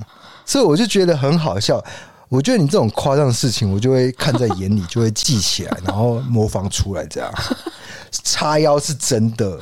[0.46, 1.82] 所以我就觉得很好笑。
[2.28, 7.28] 我觉得你这种夸张的事情，我就会看在眼里，就会记起来，然后模仿出来这样。
[8.22, 9.58] 叉腰是真的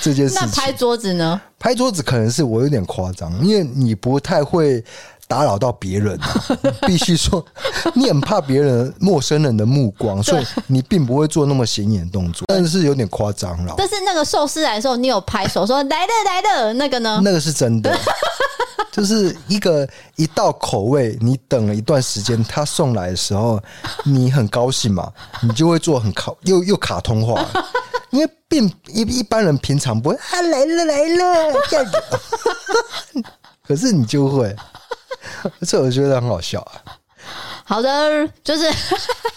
[0.00, 1.40] 这件事情，那拍桌子呢？
[1.58, 4.84] 拍桌子可能是我有点夸张，因为你不太会
[5.26, 6.18] 打扰到别人，
[6.86, 7.44] 必须说
[7.94, 13.74] 你很怕别人陌生人的目光，所以你并不会做那么显眼动作，但是有点夸张了。
[13.76, 17.20] 但是那个寿司来的时候，你有拍手说来的来的那个呢？
[17.22, 17.96] 那个是真的，
[18.92, 23.60] 就是一个一道口味，你等了一段时间，他送来的时候，
[24.04, 25.10] 你很高兴嘛，
[25.42, 27.44] 你就会做很卡又又卡通化。
[28.10, 33.22] 因为并一一般人平常不会啊，来了来了这样子，
[33.66, 34.54] 可是你就会，
[35.66, 36.98] 这我觉得很好笑啊。
[37.64, 38.64] 好的，就是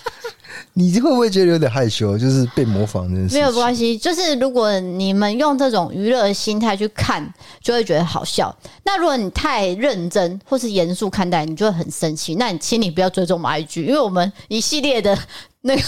[0.73, 2.17] 你会不会觉得有点害羞？
[2.17, 3.35] 就是被模仿这件事。
[3.35, 8.53] 没有关系，就是如果你们用这种娱乐的心态去看，就会觉得好笑。
[8.83, 12.35] 那如果你太认真或是严肃看待，你就会很生气。
[12.35, 15.17] 那你请你不要追踪我们 IG，因为我们一系列的
[15.61, 15.81] 那个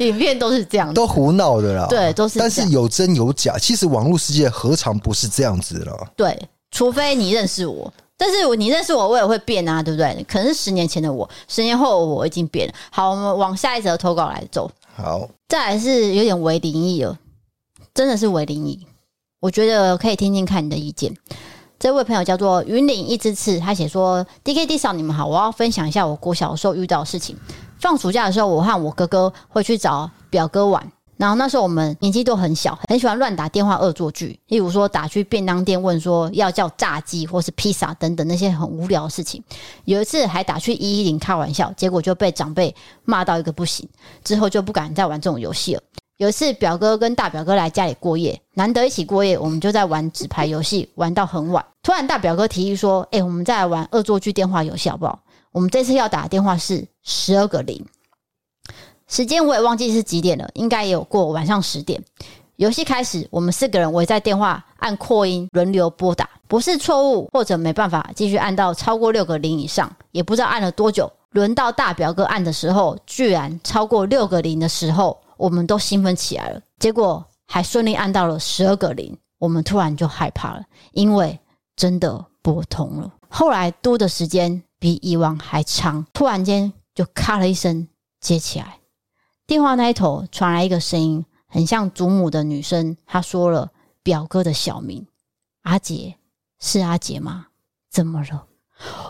[0.00, 1.86] 影片都是这样，都胡闹的啦。
[1.88, 2.38] 对，都是。
[2.40, 6.08] 但是有真有假，其实网络世界何尝不是这样子了？
[6.16, 6.36] 对，
[6.72, 7.92] 除非你认识我。
[8.22, 10.22] 但是你认识我，我也会变啊，对不对？
[10.28, 12.74] 可能是十年前的我，十年后我已经变了。
[12.90, 14.70] 好，我们往下一则投稿来走。
[14.94, 17.18] 好，再来是有点为灵异了，
[17.94, 18.86] 真的是为灵异。
[19.40, 21.16] 我觉得可以听听看你的意见。
[21.78, 27.34] 这位朋友叫做云岭一只刺，他写说：“D K D 嫂，你们好，我要分享一下我国小的时候遇到的事情。
[27.78, 39.44] 放暑假的时候，我和我哥哥会去找表哥玩。”然后那时候我们年纪都很小，很喜欢乱打电话恶作剧，例如说打去便当店问说要叫炸鸡或是披萨等等那些很无聊的事情。
[39.84, 43.86] 有一次还打去一一零开玩笑，结果就被长辈骂到一个不行，
[44.24, 45.82] 之后就不敢再玩这种游戏了。
[46.16, 51.62] 有一次表哥跟大表哥来家里过夜，难得一起过夜，我们就在玩纸牌游戏，玩到很晚。
[51.82, 55.20] 突然大表哥提议说：“哎，我们再来玩恶作剧电话游戏好不好？
[55.52, 57.84] 我们这次要打的电话是十二个零。”
[59.10, 62.00] 时间我也忘记是几点了，应该也有过晚上十点。
[62.54, 71.10] 游戏开始，我们四个人围在电话按扩音，轮流拨打，不是错误或者没办法继续按到超过六个零以上，也不知道按了多久。
[71.30, 76.60] 轮到大表哥按的时候，居然超过六个零的时候，我们都兴奋起来了。
[76.78, 81.36] 结果还顺利按到了十二个零，我们突然就害怕了，因为
[81.74, 83.12] 真的拨通了。
[83.28, 87.88] 后来嘟的时间比以往还长，突然间就咔了一声
[88.20, 88.76] 接起来。
[89.50, 92.96] 电话那一头传来一个声音，很像祖母的女声。
[93.04, 93.68] 她说了
[94.00, 95.04] 表哥的小名，
[95.62, 96.14] 阿杰，
[96.60, 97.48] 是阿杰吗？
[97.90, 98.44] 怎么了？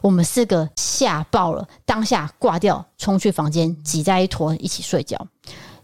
[0.01, 5.27] 我们四个吓爆了，当下挂掉，冲去房间，挤在一坨一起睡觉。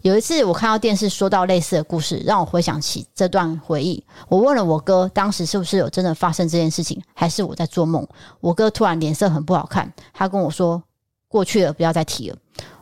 [0.00, 4.02] 有一次，我看到电视说到类似的故事，让我回想起这段回忆。
[4.26, 8.08] 我问了我哥，当时是不是有真的发生这件事情，还是我在做梦？
[8.40, 10.82] 我哥突然脸色很不好看，他跟我说
[11.28, 12.38] ：“过去了，不要再提了。”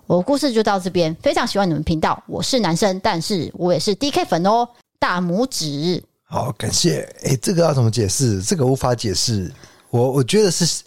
[0.06, 2.22] 我故事就到这边，非常喜欢你们频道。
[2.26, 6.02] 我是男生，但是我也是 DK 粉哦，大拇指。
[6.24, 7.00] 好，感谢。
[7.22, 8.42] 哎、欸，这个要怎么解释？
[8.42, 9.50] 这个无法解释。
[9.88, 10.82] 我我觉得是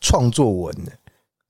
[0.00, 0.74] 创作文。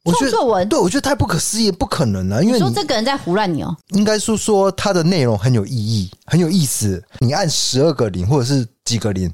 [0.05, 2.41] 创作文，对，我觉得太不可思议，不可能啊！
[2.41, 3.77] 因为说这个人在胡乱你哦。
[3.89, 7.03] 应该是说他的内容很有意义，很有意思。
[7.19, 9.31] 你按十二个零或者是几个零，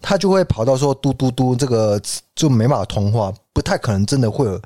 [0.00, 2.00] 他就会跑到说嘟嘟嘟，这个
[2.34, 4.60] 就没办法通话，不太可能真的会有。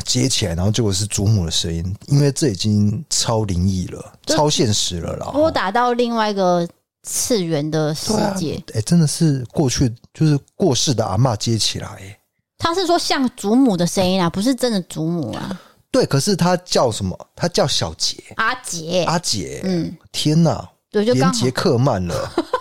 [0.00, 5.30] 接起来，然后结果是祖母的声音，因为这已经超灵异了，超现实了啦。
[5.32, 6.66] 拨打到另外一个
[7.02, 12.18] 次元的世界，哎、啊欸，真的是过去就是过世的阿嬷接起来。
[12.58, 15.60] 他是说像祖母的声音啊，不是真的祖母啊。
[15.90, 17.18] 对，可是他叫什么？
[17.36, 19.60] 他叫小杰，阿杰，阿杰。
[19.64, 22.32] 嗯，天哪，对，就连杰克曼了。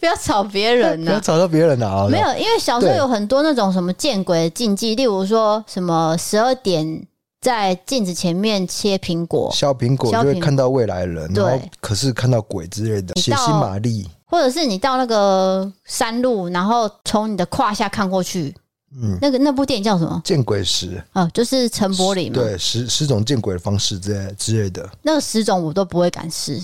[0.00, 1.10] 不要吵别人呐！
[1.10, 2.08] 不要吵到别人呐！
[2.10, 7.06] 没有，因为小时候有很多那种什么见鬼的禁忌，例如说什么十二点
[7.40, 18.54] 在镜子前面切苹果，削苹果就会看到未来人，对，可是看到鬼之类的，血腥玛丽，或者是你到那个山路，然后从你的胯下看过去，
[18.94, 20.20] 嗯，那个那部电影叫什么？
[20.24, 26.62] 见鬼十啊，就是陈柏霖嘛，对，十十种见鬼的方式之类之类的，那个十种我都不会敢试。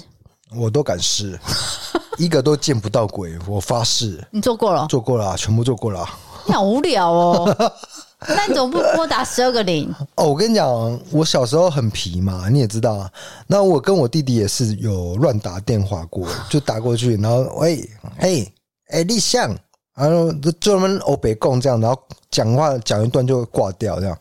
[0.55, 1.37] 我都敢试，
[2.17, 4.27] 一个都见不到鬼，我发誓。
[4.31, 4.87] 你做过了？
[4.89, 6.07] 做过了，全部做过了。
[6.47, 7.73] 你好无聊哦！
[8.29, 9.93] 那你怎么不拨打十二个零？
[10.15, 13.11] 哦，我跟你讲，我小时候很皮嘛，你也知道啊。
[13.47, 17.89] 那我跟我弟弟也是有乱打电话过，就打过去，然后喂，
[18.19, 18.53] 嘿，
[18.89, 19.55] 哎，立项，
[19.95, 22.01] 然后就专门欧北共这样，然后
[22.31, 24.17] 讲话讲一段就挂掉，这样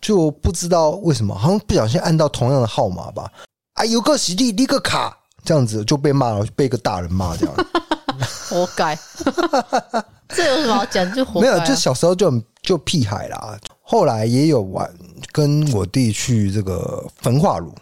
[0.00, 3.30] 就不知道为什么，好像不小心按到同样的号码吧。
[3.74, 5.16] 啊，有个洗地，立个卡。
[5.44, 7.54] 这样子就被骂了，被一个大人骂这样，
[8.48, 8.98] 活该。
[10.34, 11.12] 这有什么好讲？
[11.12, 13.58] 就活、啊、没有，就小时候就就屁孩啦。
[13.82, 14.90] 后来也有玩，
[15.30, 17.74] 跟我弟去这个焚化炉。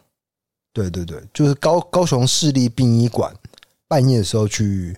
[0.72, 3.32] 对对对，就是高高雄市立殡仪馆，
[3.86, 4.96] 半夜的时候去，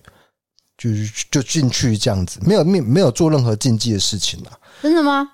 [0.77, 4.51] 就是就进去这样子，没有没没有做任何禁忌的事情啦。
[4.81, 5.27] 真的吗？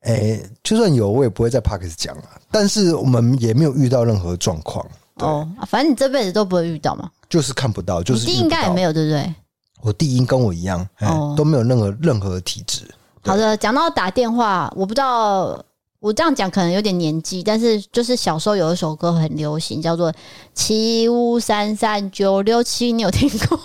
[0.00, 2.38] 哎、欸，就算有，我也不会在 Parkes 讲啊。
[2.50, 4.86] 但是我们也没有遇到任何状况。
[5.16, 9.34] 哦，反正你这辈子都不会遇到嘛，就是看不到，就是应该也没有，对不对？
[9.82, 12.82] 我弟应跟我一样，哦，都没有任何任何体质。
[13.24, 15.64] 好的，讲到打电话，我不知道
[16.00, 20.12] 我这样讲可能有点年纪，但是就是小时候有一首歌很流行，叫做
[20.52, 23.60] 《七五三三九六七》，你有听过？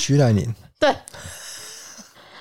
[0.00, 0.52] 徐乃麟。
[0.80, 0.94] 对。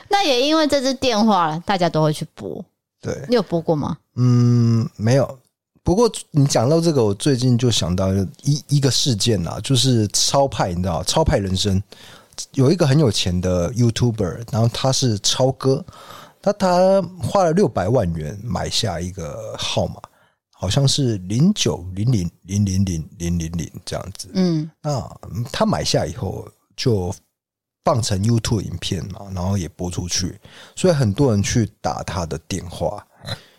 [0.09, 2.63] 那也因为这支电话，大家都会去拨。
[3.01, 3.97] 对，你有拨过吗？
[4.15, 5.37] 嗯，没有。
[5.87, 8.13] 不过你讲到这个，我最近就想到
[8.43, 11.81] 一一个事件啊，就是超派，你知道，超派人生。
[12.51, 15.85] 有一个很有钱的 YouTuber，然后他是超哥，
[16.41, 19.95] 他他花了六百万元买下一个号码，
[20.51, 24.29] 好像是零九零零零零零零零零这样子。
[24.33, 25.09] 嗯，那
[25.53, 27.15] 他买下以后就
[27.85, 30.37] 放成 YouTube 影片嘛，然后也播出去，
[30.75, 33.07] 所以很多人去打他的电话。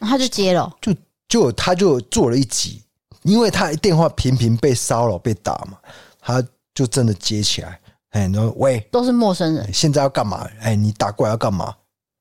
[0.00, 0.94] 他就接了，就
[1.28, 2.82] 就他就做了一集，
[3.22, 5.78] 因为他电话频频被骚扰被打嘛，
[6.20, 6.42] 他
[6.74, 7.78] 就真的接起来，
[8.10, 10.48] 哎，然后喂，都是陌生人，现在要干嘛？
[10.60, 11.74] 哎，你打过来要干嘛？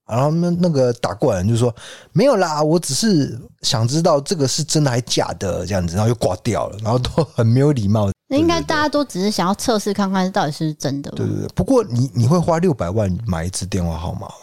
[0.09, 1.73] 然后那那个打过来人就说
[2.13, 8.09] 没有啦，我只是想知道这个是真的还是假的这样子，然后就挂掉了，然后都很没有礼貌。
[8.29, 11.11] 那应该大家都只是想要测试看看到底是不是真的。
[11.11, 14.33] 对对对，不过你你会花六百万买一支电话号码吗？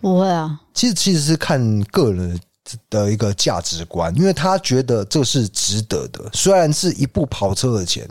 [0.00, 2.40] 不会啊，其实其实是看个人
[2.88, 8.08] 的一个价值观，因为他觉得这是值得的，虽然是一部跑车的钱，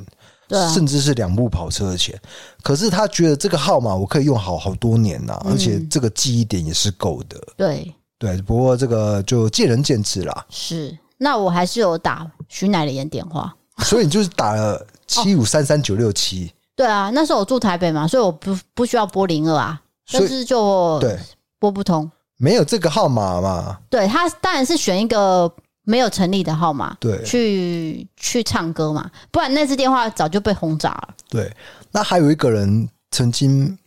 [0.48, 2.20] 对啊，甚至是两部跑车的钱，
[2.62, 7.42] 可是他觉得这个号码我可以用好好多年呐，而且这个记忆点也是够的。
[7.56, 10.46] 对对，不过这个就见仁见智啦。
[10.50, 16.52] 是，那我还是有打徐乃麟电话，所以你就是打了七五三三九六七。
[16.76, 19.82] 对啊，那时候我住台北嘛，所以我不不需要拨零二啊，
[20.12, 21.18] 但是就对。
[21.60, 22.10] 拨不通，
[22.42, 23.78] 没有这个号码嘛？
[23.88, 31.10] 对，他当然是选一个没有成立的号码，对，去去唱歌嘛，不然那支电话早就被轰炸了。
[31.30, 31.56] 对，
[31.92, 33.78] 那还有一个人曾经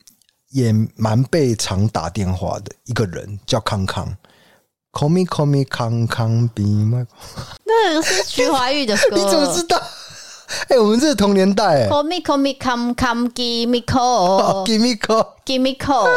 [0.51, 4.07] 也蛮被常打电话的一个人叫康康
[4.93, 7.05] ，Call me Call me 康康 be my，
[7.67, 9.83] 那个是徐怀钰的歌， 你怎么知道？
[10.69, 11.89] 哎、欸，我们这是同年代、欸。
[11.89, 16.09] Call me, call me, come, come, give me call, oh, give me call, give me call，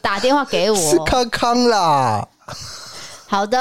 [0.00, 0.76] 打电话给我。
[0.90, 2.26] 是康康啦。
[3.26, 3.58] 好的，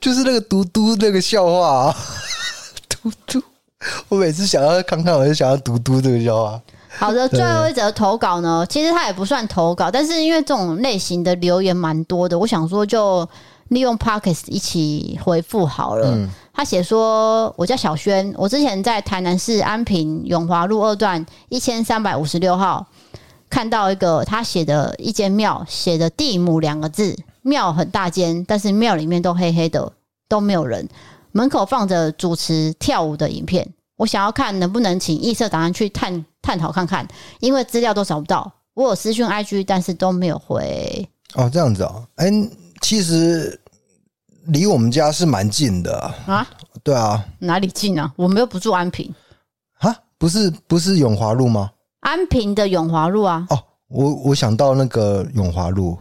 [0.00, 1.94] 就是那个嘟嘟那个笑话。
[2.88, 3.42] 嘟嘟，
[4.08, 6.60] 我每次想要康康，我就想要嘟嘟这个笑话。
[6.98, 13.26] 好的，最后一则投稿呢，其实它也不算投稿，但是因为这种类型的留言蛮多的，我想说就
[13.68, 16.08] 利用 Podcast 一起回复好了。
[16.10, 16.28] 嗯
[16.58, 22.84] 他写说：“我叫小轩，我之前在台南市安平永华路二段一千三百五十六号
[23.48, 29.92] 看到一个他写的一间庙，写的‘地母’两个字，庙很大间，但是庙里面都黑黑的，
[30.28, 30.88] 都没有人，
[31.30, 33.64] 门口放着主持跳舞的影片。
[33.96, 37.06] 我想要看能不能请异色档案去探探讨看看，
[37.38, 38.52] 因为资料都找不到。
[38.74, 41.08] 我有私讯 IG，但是都没有回。
[41.34, 42.28] 哦，这样子啊、哦，哎、
[42.80, 43.60] 其实。”
[44.48, 46.46] 离我们家是蛮近的啊！
[46.82, 48.12] 对啊，哪里近啊？
[48.16, 49.14] 我们又不住安平
[49.80, 49.94] 啊！
[50.18, 51.70] 不是不是永华路吗？
[52.00, 53.46] 安平的永华路啊！
[53.50, 55.98] 哦，我我想到那个永华路，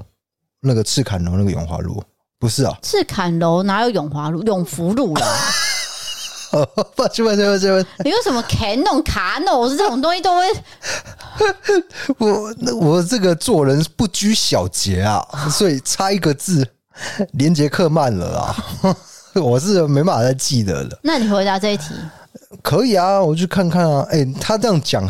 [0.62, 2.02] 那个赤坎楼那个永华路，
[2.40, 2.78] 不是啊？
[2.82, 4.42] 赤坎楼哪有永华路？
[4.44, 5.28] 永福路啦！
[6.96, 10.46] 抱歉抱歉抱歉，你为什么 Canon 卡 no 是这种东西都会？
[12.18, 15.22] 我那我这个做人不拘小节啊，
[15.52, 16.66] 所以差一个字。
[17.34, 18.56] 连杰克慢了啊，
[19.36, 21.00] 我是没办法再记得了。
[21.04, 21.94] 那你回答这一题
[22.62, 24.06] 可以啊，我去看看啊。
[24.10, 25.08] 哎、欸，他这样讲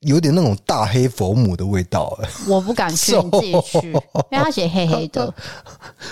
[0.00, 2.50] 有点那种大黑佛母的味道哎、欸。
[2.50, 3.92] 我不敢去， 你自己去，
[4.30, 5.32] 因为他写黑黑的。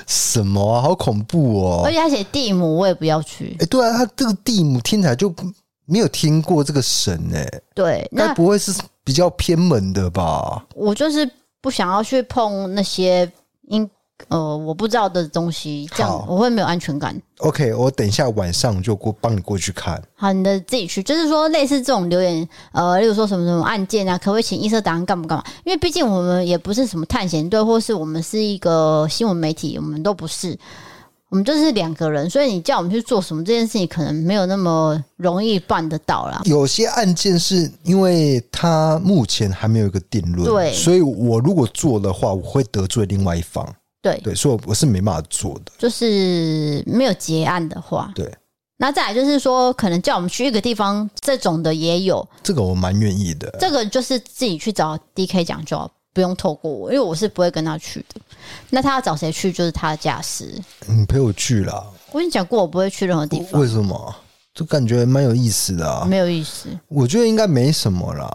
[0.06, 0.82] 什么啊？
[0.82, 1.82] 好恐怖哦！
[1.84, 3.56] 而且他写地母，我也不要去。
[3.58, 5.34] 哎、欸，对啊，他这个地母听起来就
[5.86, 7.62] 没有听过这个神哎、欸。
[7.74, 10.64] 对，那不会是比较偏门的吧？
[10.74, 11.28] 我就是
[11.60, 13.30] 不想要去碰那些
[13.68, 13.88] 因。
[14.28, 17.20] 呃，我不知道的东西，这样我会没有安全感。
[17.38, 20.00] OK，我等一下晚上就过帮你过去看。
[20.14, 25.44] 好，你的自己去，就是说类似这种留言，呃，例如说什么什么案件啊，可不可以请医生档案干嘛干嘛？
[25.64, 30.58] 因为毕竟我们也不是什么探险队，或是我们是一个新闻媒体，我们都不是，
[31.30, 36.42] 我们就是两个人，所以你叫我们去做什么这件事情，可能没有那么容易办得到啦。
[36.44, 43.66] 有些案件是因为他目前还没有一个定论，对，所以我如果做的话，我会得罪另外一方。
[44.02, 45.72] 对对，所以我是没办法做的。
[45.78, 48.32] 就是没有结案的话，对。
[48.82, 52.26] 那再来就是说，可能叫我们去一个地方，这种的也有。
[52.42, 53.54] 这个我蛮愿意的。
[53.60, 58.18] 这个就是自己去找 DK 讲就好，不用透过我，因为我是不会跟他去的。
[58.70, 60.58] 那他要找谁去，就是他的驾驶。
[60.86, 61.84] 你陪我去啦。
[62.10, 63.60] 我跟你讲过，我不会去任何地方。
[63.60, 64.14] 为什么？
[64.54, 66.06] 就感觉蛮有意思的啊。
[66.06, 66.70] 没有意思。
[66.88, 68.30] 我觉得应该没什么啦。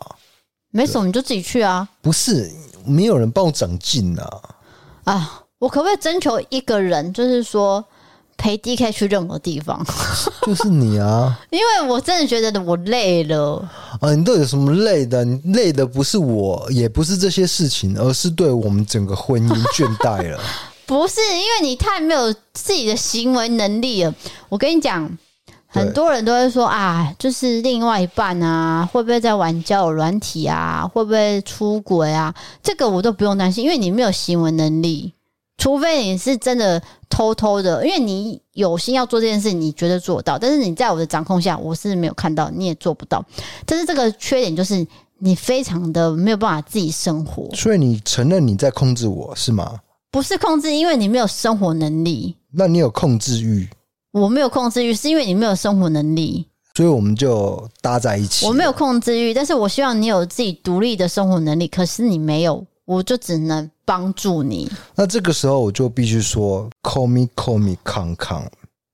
[0.70, 1.90] 没什么，你就自己去啊。
[2.04, 2.52] 不是，
[2.86, 4.42] 没有人帮我长进啊。
[5.06, 5.42] 啊。
[5.60, 7.84] 我可不可以征求一个人，就是说
[8.38, 9.84] 陪 DK 去任何地方？
[10.46, 11.40] 就是你啊！
[11.50, 13.68] 因为我真的觉得我累了
[14.02, 14.14] 啊！
[14.14, 15.24] 你都有什么累的？
[15.24, 20.40] 你累的不是我，也不是这些事情，而是对我们整个婚姻倦怠了。
[20.86, 24.14] 不是因为你太没有自己的行为能力了。
[24.50, 25.10] 我跟你讲，
[25.66, 30.88] 很多人都会说啊，就是另外一半啊，会不会在玩交友软体啊？
[30.94, 32.36] 会不会出轨啊？
[32.62, 35.12] 这个我都不用担心，因为你没有行为能力，
[35.58, 40.38] 除非你是真的偷偷的，因为你有心要做这件事，你觉得做到。
[40.38, 43.26] 但是你在我的掌控下，我是没有看到，你也做不到。
[43.66, 44.86] 但是这个缺点就是
[45.20, 47.50] 你非常的没有办法自己生活。
[47.56, 49.80] 所以你承认你在控制我是吗？
[50.12, 52.36] 不是控制，因为你没有生活能力。
[52.52, 53.68] 那你有控制欲？
[54.12, 58.46] 我没有控制欲，是因为你没有生活能力，所以我们就搭在一起。
[58.46, 61.68] 我没有控制欲，但是我希望你有自己独立的生活能力。
[61.68, 64.72] 可是你没有，我就只能帮助你。
[64.96, 68.48] 那这个时候我就必须说，call me, call me, come, come,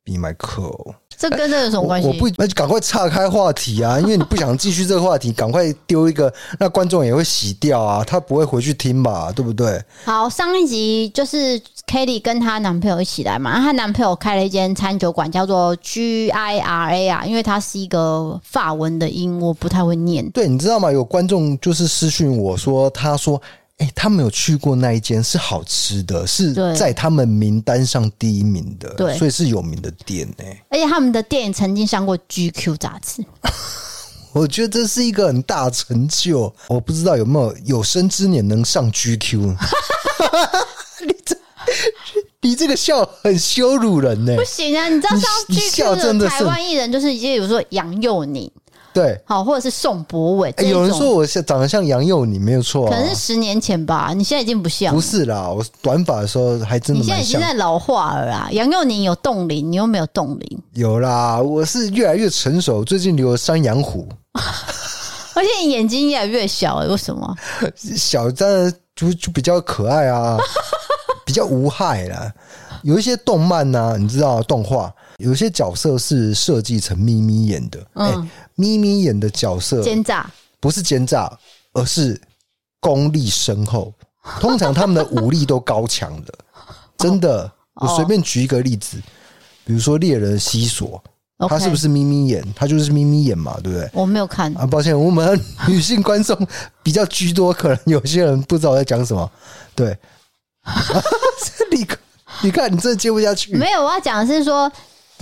[0.03, 0.95] be my call。
[1.17, 2.07] 这跟这有什么关系？
[2.07, 3.99] 我不，那就赶快岔开话题啊！
[3.99, 9.31] 因为你不想继续这个话题， 赶快丢一个，那观众也会洗掉啊，他不会回去听吧？
[9.31, 9.79] 对不对？
[10.03, 20.27] 好，上一集就是 Kelly 跟她男朋友一起来嘛，她男朋友开了一间餐酒馆，叫做 G I R A 啊，因为它是一个法文的音，我不太会念。
[20.31, 20.91] 对，你知道吗？
[20.91, 23.39] 有观众就是私讯我说，他说。
[23.81, 30.63] 哎、欸，他们有去过那一间是好吃的，是在他们名单上第一名的，对，所以是有名的店呢、欸。
[30.69, 33.25] 而且他们的店曾经上过 GQ 杂志，
[34.33, 36.53] 我觉得这是一个很大成就。
[36.67, 39.57] 我不知道有没有有生之年能上 GQ。
[41.07, 41.35] 你这
[42.41, 44.37] 你这个笑很羞辱人呢、欸。
[44.37, 48.51] 不行啊，你知道上 GQ 的台湾艺人就是，比如说杨佑宁。
[48.93, 50.69] 对，好，或者是宋博伟、欸。
[50.69, 52.89] 有人说我像长得像杨佑宁，没有错、啊。
[52.91, 54.93] 可能是十年前吧，你现在已经不像。
[54.93, 57.01] 不是啦，我短发的时候还真的。
[57.01, 58.49] 你现在已经在老化了啦。
[58.51, 60.63] 杨佑宁有冻龄，你又没有冻龄。
[60.73, 67.35] 有啦，我是越来越成熟，最近留了山羊胡， 而且你眼睛越来越小、欸，为什么？
[67.77, 70.37] 小，但就就比较可爱啊，
[71.25, 72.29] 比较无害啦。
[72.83, 74.93] 有一些动漫呐、啊，你知道动画。
[75.21, 81.31] 有些角色是设计成眯眯眼的，哎、嗯，眯眯眼的角色奸诈，不是奸诈，
[81.73, 82.19] 而是
[82.79, 83.93] 功力深厚。
[84.39, 86.33] 通常他们的武力都高强的，
[86.97, 87.51] 真的。
[87.75, 89.01] 哦、我随便举一个例子，
[89.63, 91.01] 比如说猎人西索，
[91.49, 92.45] 他是不是眯眯眼？
[92.53, 93.89] 他就是眯眯眼嘛，对不对？
[93.93, 96.37] 我没有看啊，抱歉，我们 女性观众
[96.83, 99.31] 比较居多，可能有些人不知道我在讲什么。
[99.73, 99.97] 对，
[101.71, 101.97] 立刻，
[102.43, 103.55] 你看，你真的接不下去。
[103.55, 104.71] 没有，我要讲的是说。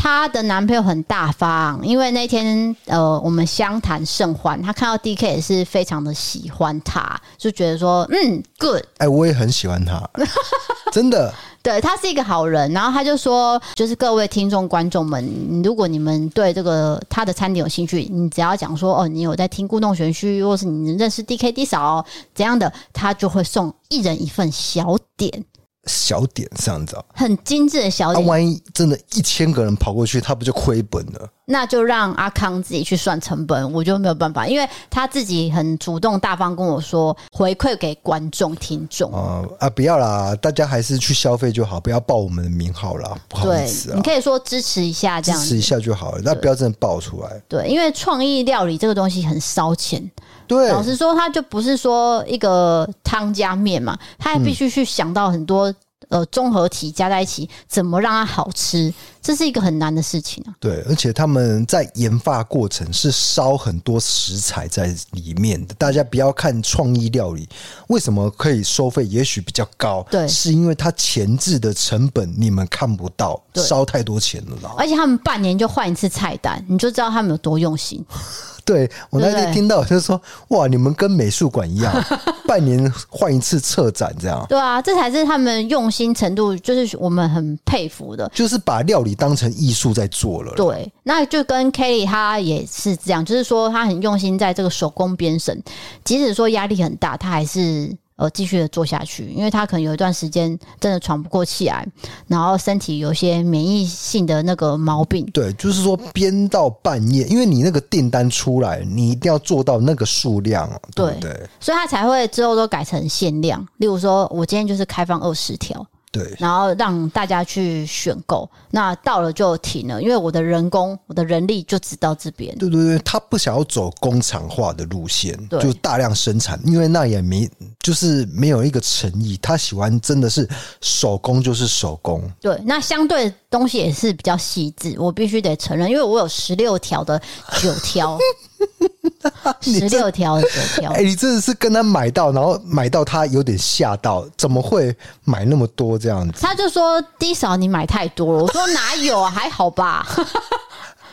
[0.02, 10.02] 她的男朋友很大方，因为那天呃，我们相谈甚欢，他看到 DK 也是非常的喜欢他，就觉得说嗯，good，哎、欸，我也很喜欢他，
[10.94, 12.72] 真的，对，他是一个好人。
[12.72, 25.44] 然后他就说，就是各位听众观众们，如果你们对这个他的餐点有兴趣，你只要讲说哦，你有在听故弄玄虚，或是你认识 DK D 嫂怎样的，他就会送一人一份小点。
[25.90, 28.26] 小点这样子，很精致的小点。
[28.26, 31.30] 万一真的一千个人跑过去，他不就亏本了？
[31.46, 39.12] 那就让阿康自己去算成本，我就没有办法，因为他自己很主动大方跟我说回馈给观众听众。
[39.12, 43.96] 啊啊，不要啦，大家还是去消费就好，不要报我们的名号啦，不好意思啊。
[43.96, 47.42] 你可以说支持一下，这样支持一下就好了，那不要真的报出来。
[47.48, 50.08] 对，因为创意料理这个东西很烧钱。
[50.50, 55.74] 对，老实说，它就不是说一个汤加面嘛，他还必须去想到很多。
[56.08, 58.92] 呃，综合体加在一起，怎么让它好吃？
[59.22, 60.56] 这是一个很难的事情啊。
[60.60, 65.74] 对，而且他们在研发过程是烧很多食材在里面的。
[65.76, 67.48] 大家不要看创意料理，
[67.88, 70.06] 为什么可以收费也许比较高？
[70.10, 74.74] 对，是因为它前置的成本你们看不到，烧太多钱了啦。
[74.78, 78.04] 而且他们半年就换一次菜单，你就知道他们有多用心。
[78.66, 81.92] 对，我那天听到就是说，哇，你们跟美术馆一样，
[82.46, 84.46] 半年换一次策展这样。
[84.48, 88.30] 对啊，这才是他们用心程度，就是我们很佩服的。
[88.32, 90.54] 就是把料理当成艺术在做了。
[90.56, 95.62] 对，那就跟 Kelly 他也是这样，就是说他很用心在这个手工编绳，
[96.04, 97.96] 即使说压力很大，他还是。
[98.20, 101.88] 呃，继续的做下去，因为他可能有一段时间真的喘不过气来，
[102.28, 105.26] 然后身体有些免疫性的那个毛病。
[105.28, 111.32] 对，就是说编到半夜，因为你那个订单出来，你一定要做到那个数量，对对？
[111.32, 113.66] 对，所以他才会之后都改成限量。
[113.78, 115.88] 例如说，我今天就是开放二十条。
[116.12, 122.58] 对，然后让大家去选购，那到了就停了，因为我的人工、我的人力就只到这边。
[122.58, 127.48] 对对对，他不想要走工厂化的路线，就大量生产，因为那也没
[127.80, 129.38] 就是没有一个诚意。
[129.42, 130.50] 他喜欢真的是
[130.82, 132.28] 手工，就是手工。
[132.42, 137.22] 对，那相对东西也是比较细致，我必须得承认，因为我有十六条的
[137.62, 138.18] 九条。
[139.62, 140.92] 十六条，十条。
[140.92, 146.42] 哎，你真的是跟他买到，然后买到他有点吓到，怎么会买那么多这样子？
[146.42, 150.08] 他就说低嫂，你买太多了。”我说：“哪有啊，还好吧。”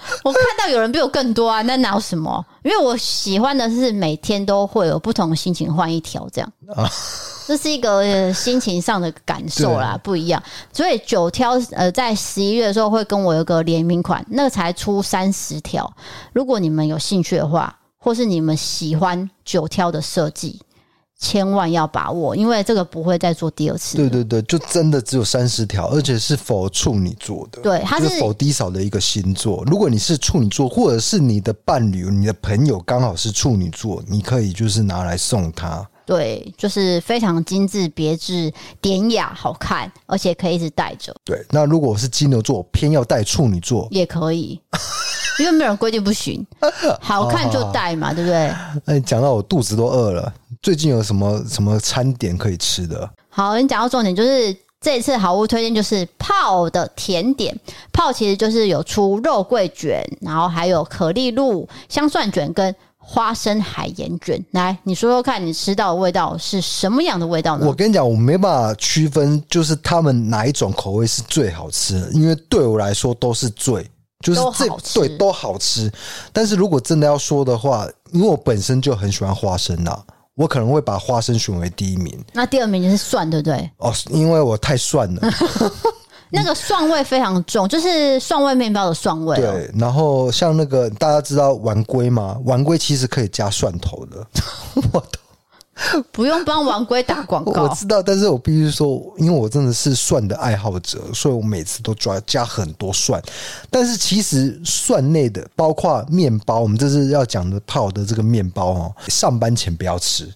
[0.25, 2.45] 我看到有人比我更多啊，那哪有什么？
[2.63, 6.89] 因为我喜欢的是每天都会有不同的心情换一条，这样啊，
[7.47, 10.43] 这是一个心情上的感受啦，不一样。
[10.73, 15.91] 所以九挑呃，在十一月的时候会跟我有个联名款，那个才出三十条。
[16.33, 20.61] 如果你们有兴趣的话，或是你们喜欢九挑的设计。
[21.19, 23.97] 千万要把握，因为这个不会再做第二次。
[23.97, 27.63] 对对对，就真的只有三十条，而且是否处女座的。
[27.63, 29.65] 对，它是否低少的一个星座。
[29.67, 35.89] 如果你是处女座，或者是你的伴侣、你的朋友刚好是处女座，你可以就是拿来送他。
[36.05, 41.13] 对，就是非常精致、别致、典雅、好看，而且可以一直戴着。
[41.25, 44.61] 对，那如果我是金牛座，偏要戴处女座也可以，
[45.41, 46.47] 因为没有人规定不行，
[47.01, 48.53] 好看就戴嘛，对不对？
[48.85, 50.33] 那你讲到我肚子都饿了。
[50.67, 53.09] 最近有什么什么餐点可以吃的？
[53.29, 57.57] 好，你讲到重点，就是这一次好物推荐就是泡的甜点。
[57.93, 64.45] 泡其实就是有出肉桂卷，然后还有可丽露香蒜卷跟花生海盐卷。
[64.51, 67.65] 来，你说说看，你吃到的味道是什么样的味道呢？
[67.65, 73.89] 我跟你讲，我没办法区分，就是他们哪一种口味是最好吃的，因为对我来说都是最，
[74.19, 74.67] 就是这
[75.01, 75.89] 对都好吃。
[76.33, 80.03] 但是如果真的要说的话，因为我本身就很喜欢花生啊。
[80.37, 83.71] 我可能会把花生选为第一名，那第二名就是蒜，对不对？
[83.79, 85.23] 哦，因为我太蒜了，
[86.31, 89.37] 那个蒜味非常重，就是蒜味面包的蒜味。
[89.37, 92.39] 对，然后像那个大家知道丸龟吗？
[92.45, 94.27] 丸龟其实可以加蒜头的，
[94.93, 95.19] 我都。
[96.11, 103.23] 不用帮王龟打广告，我知道，但是我必须说，因为我真的是蒜的爱好者，所以我每次都抓加很多蒜。
[103.71, 110.33] 但是其实蒜类的，包括面包，我们这是要讲的泡的这个面包哦，上班前不要吃，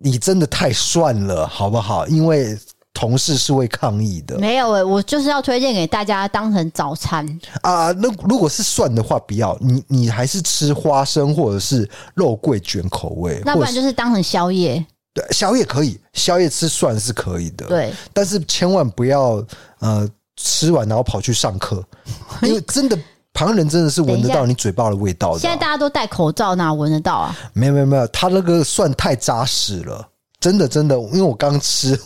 [0.00, 2.06] 你真的太蒜了，好不好？
[2.06, 2.58] 因为。
[3.04, 4.38] 同事是会抗议的。
[4.38, 7.26] 没有诶、欸，我就是要推荐给大家当成早餐
[7.60, 7.92] 啊。
[7.92, 14.82] 那如果是蒜的话，不要你，你还是吃花生或者是肉桂卷口味，那不然就是当成宵夜。
[15.12, 17.66] 对，宵夜可以，宵夜吃蒜是可以的。
[17.66, 19.44] 对，但是千万不要
[19.80, 21.84] 呃吃完然后跑去上课，
[22.40, 22.98] 因为真的
[23.34, 25.38] 旁人真的是闻得到你嘴巴的味道的。
[25.40, 27.36] 现在大家都戴口罩，哪闻得到啊？
[27.52, 30.08] 没有没有没有，他那个蒜太扎实了，
[30.40, 32.00] 真的真的，因为我刚吃。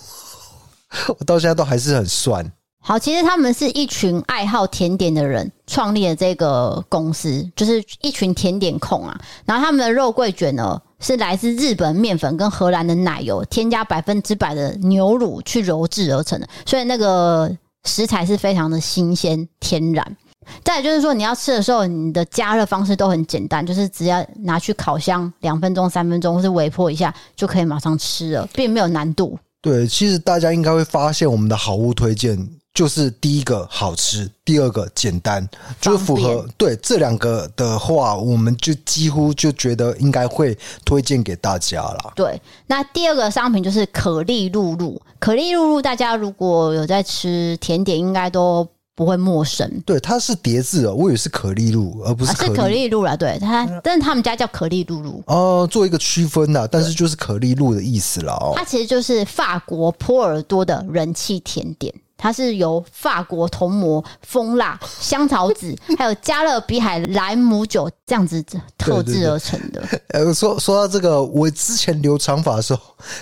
[1.18, 2.50] 我到现在都还是很酸。
[2.80, 9.20] 好，其实他们是一群爱好甜点的人创立了这个公司，就是一群甜点控啊。
[9.44, 17.50] 然后他们的肉桂卷呢，是来自日本面粉跟荷兰的奶油，添加百分之百的牛乳去揉制而成的，所以那个
[17.84, 20.16] 食材是非常的新鲜天然。
[20.64, 29.38] 再就是说，你要吃的时候，你的加热方式都很简单，就是只要拿去烤箱两分钟、三分钟，或是微波一下就可以马上吃了，并没有难度。
[29.60, 35.46] 对，其实大家应该会发现，我们的好物推荐就是第一个好吃，第二个简单，
[35.80, 42.12] 就是符合对这两个的话，我们就几乎就觉得应该会推荐给大家了。
[42.14, 48.68] 对，那第二个商品就是可丽露露，可丽露露，大家如果有在吃甜点，应该都。
[48.98, 53.16] 不会陌生，对，它是叠字哦，我以为是可丽露，而不是可丽、啊、是可丽露啦。
[53.16, 58.54] 对，它，但是他们家叫可丽露露哦，做一个区分啦，但是就是可丽露的意思啦哦。
[58.56, 61.94] 它其实就是法国波尔多的人气甜点。
[62.18, 68.44] 它是由法国铜模、蜂蜡、香草籽， 还有加勒比海莱姆酒这样子
[68.76, 69.82] 特制而成的。
[70.10, 72.80] 呃，说说到这个，我之前留长发的时候，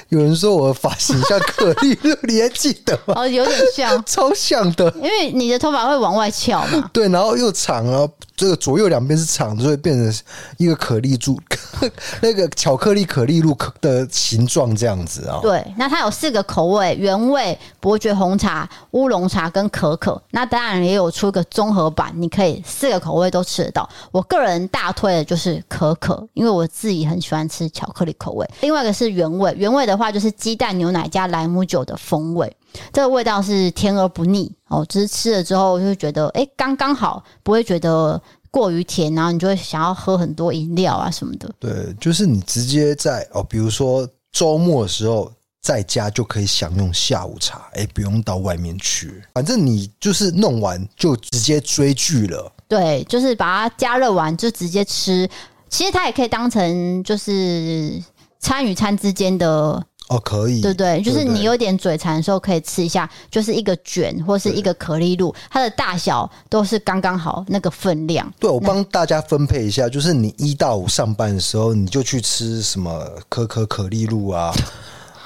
[0.08, 3.14] 有人说我的发型像可丽露， 你还记得吗？
[3.18, 4.90] 哦，有点像，超像的。
[4.96, 6.90] 因为你的头发会往外翘嘛。
[6.92, 10.22] 对，然后又长啊，这个左右两边是长，所以变成
[10.58, 11.40] 一个可丽珠，
[12.20, 15.40] 那个巧克力可丽露的形状这样子啊。
[15.42, 18.68] 对，那它有四个口味：原味、伯爵红茶。
[18.92, 23.88] 乌龙茶跟可可，那当然也有出个综合版，你可以四个口味都吃得到。
[24.10, 28.48] 我个人大推的就是可可，因为我自己很喜欢吃巧克力口味。
[28.60, 32.56] 另外一个是原味，原味的话就是鸡蛋牛奶加莱姆酒的风味，
[32.92, 34.84] 这个味道是甜而不腻哦。
[34.88, 38.20] 只是吃了之后就会觉得，哎，刚刚好，不会觉得
[38.50, 41.50] 过于甜，然后你就会想要喝很多饮料啊什么的。
[41.58, 45.32] 对，就是你直接在哦，比如说周末的时候。
[45.62, 52.52] 在家就可以享用下午茶，哎，不用到外面去，反正你就是弄完就直接追剧了。
[52.68, 55.28] 对，就是把它加热完就直接吃。
[55.68, 58.00] 其实它也可以当成就是
[58.38, 61.02] 餐与餐之间的哦，可以，对不对？
[61.02, 68.32] 就是你有点嘴馋的时候可以吃一下，就是一个卷或是一个可丽露，它的大小都是刚刚好那个分量。
[68.38, 74.54] 对，我帮大家分配一下，就是你一到五上班的时候，你就去吃什么可可可丽露啊。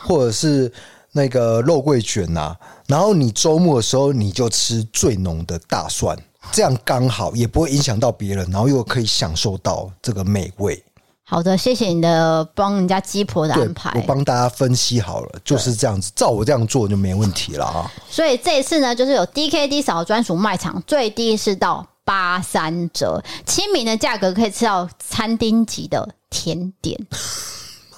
[0.02, 0.72] 或者是
[1.12, 2.56] 那个肉桂卷呐、啊，
[2.86, 6.16] 然后你周末的时候你就吃最浓的大蒜
[6.50, 10.82] 这样刚好也不会影响到别人，然后又可以享受到这个美味。
[11.30, 13.92] 好的，谢谢你的帮人家鸡婆的安排。
[13.94, 17.88] 我帮大家分析好了，就是这样子，照我这样做就没问题了啊。
[18.10, 26.98] 所以这一次呢，就是有 DKD 扫专属卖场，最低是到八三折，亲民的价格可以吃到餐厅级的甜点。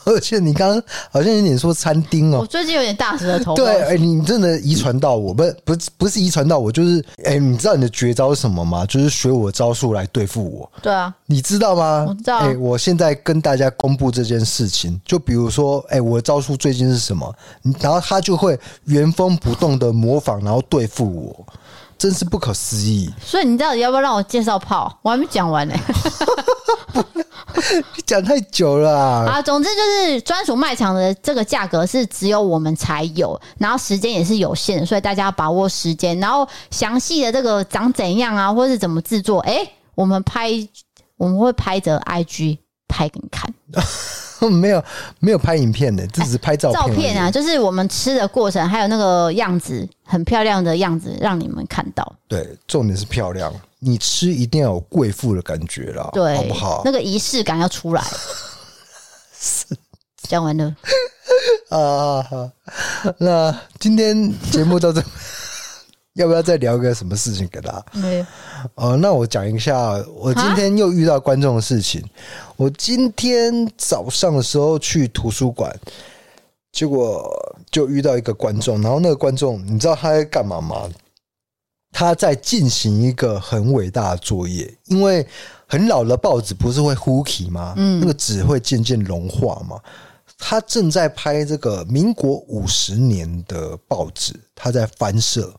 [0.05, 3.55] 而且你刚刚好像有点说餐厅哦，我最近有点大舌头。
[3.55, 8.85] 对，哎、欸，你真的遗传到我，不是不是不是遗传到我，就是哎、欸，你知道你的绝招是什么吗？
[8.87, 10.71] 就是学我的招数来对付我。
[10.83, 12.07] 对啊，你知道吗？
[12.09, 12.39] 我知道。
[12.39, 17.35] 哎、欸，我现在跟大家公布这件事情，就比如说，哎、欸，我的招数最近是什么？
[17.81, 21.47] 然后他就会原封不动的模仿，然后对付我，
[21.97, 23.13] 真是不可思议。
[23.25, 24.99] 所以你到底要不要让我介绍炮？
[25.03, 25.75] 我还没讲完呢、
[28.07, 29.25] 讲太久了啊！
[29.31, 36.19] 啊，总之就是专属卖场的这个价格是只有我们才有，然后时间也是有限的，所以大家要把握时间。
[36.19, 40.51] 然后详细的这个长怎样啊，或是怎么制作，哎、欸，我们拍
[41.17, 42.59] 我们会拍着 IG
[42.89, 43.53] 拍给你看。
[44.51, 44.85] 没有
[45.21, 46.83] 没有拍影片的，只是拍照片。
[46.83, 52.13] 照片啊，就是我们吃的过程，还有那个样子，很漂亮的样子，让你们看到。
[52.27, 53.53] 对，重点是漂亮。
[53.85, 56.83] 你吃一定要有贵妇的感觉啦，对，好不好？
[56.85, 58.05] 那个仪式感要出来。
[59.37, 59.67] 是，
[60.29, 60.73] 讲完了。
[61.69, 62.49] 啊，好，
[63.19, 65.03] 那今天节目到这，
[66.15, 67.85] 要不要再聊个什么事情给大家？
[67.95, 68.27] 没有。
[68.77, 72.01] 哦，那我讲一下，我今天又遇到观众的事情。
[72.55, 75.77] 我今天早上的时候去图书馆，
[76.71, 77.29] 结果
[77.73, 80.89] 就遇到一个观众，然后那个观众，你知道他在干嘛吗？
[81.93, 85.25] 他在进行一个很伟大的作业，因为
[85.67, 87.75] 很老的报纸不是会糊起吗？
[87.77, 89.79] 嗯，那个纸会渐渐融化嘛。
[90.39, 95.55] 他正在拍这个民国五十年的报纸，他在翻摄。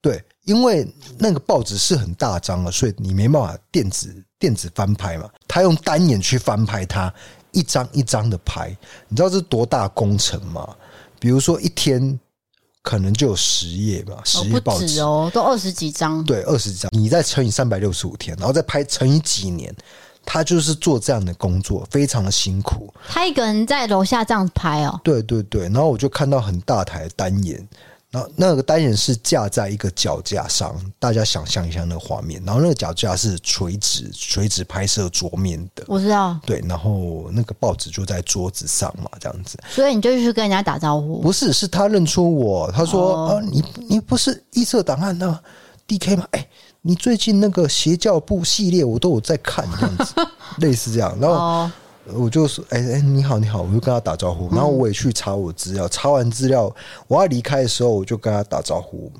[0.00, 5.28] 对，因为那个报纸是很大张的，所以你没办法电子电子翻拍嘛。
[5.46, 7.12] 他用单眼去翻拍它，
[7.52, 8.74] 一张一张的拍。
[9.08, 10.74] 你知道这是多大工程吗？
[11.20, 12.18] 比如说一天。
[12.86, 16.22] 可能就有十页吧，十页报纸哦，都二十几张。
[16.22, 19.74] 对，二十几张，你再乘以三百六十五天，然后再拍乘以几年，
[20.24, 22.94] 他就是做这样的工作，非常的辛苦。
[23.08, 25.00] 他一个人在楼下这样拍哦。
[25.02, 27.66] 对对对，然后我就看到很大台单眼。
[28.36, 32.40] 那个单人是架在一个脚架上，大家想象一下那个画面。
[32.44, 36.38] 然后那个脚架是垂直垂直拍摄桌面的，我知道。
[36.46, 39.58] 对，然后那个报纸就在桌子上嘛，这样子。
[39.68, 41.20] 所以你就去跟人家打招呼？
[41.20, 45.42] 不是，是他认出我，他说：“哦、啊，你你不是异色档案的
[45.88, 46.26] DK 吗？
[46.30, 46.48] 哎、欸，
[46.82, 50.14] 你最近那个邪教部系列我都有在看，这样子，
[50.58, 51.70] 类似这样。”然后。
[52.08, 56.74] 哦我就说，哎、欸、哎，你好，你好，我就跟他打招呼，然后我也去查我资料，查完资料，
[57.08, 59.12] 我要离开的时候，我就跟他打招呼，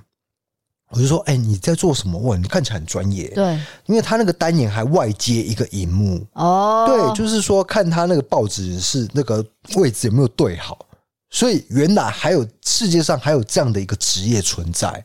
[0.90, 2.18] 我就说，哎、欸，你在做什么？
[2.20, 10.86] 哇，你看起来很专业，对，因为他那个单眼还外接一个荧幕，哦，对，就是说看他那个报纸是那个位置有没有对好，
[11.30, 15.04] 所以原来还有世界上还有这样的一个职业存在。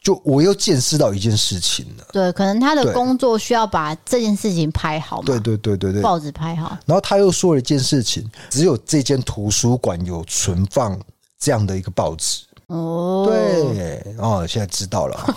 [0.00, 6.78] 就我又见识到一件事情了，对，可能他的工作需要把这件事情拍好嘛，对对对对对，报纸拍好。
[6.86, 10.98] 然后他又说了一件事情，只有这间图书馆有存放
[11.38, 12.44] 这样的一个报纸。
[12.68, 15.36] 哦，对，哦，现在知道了。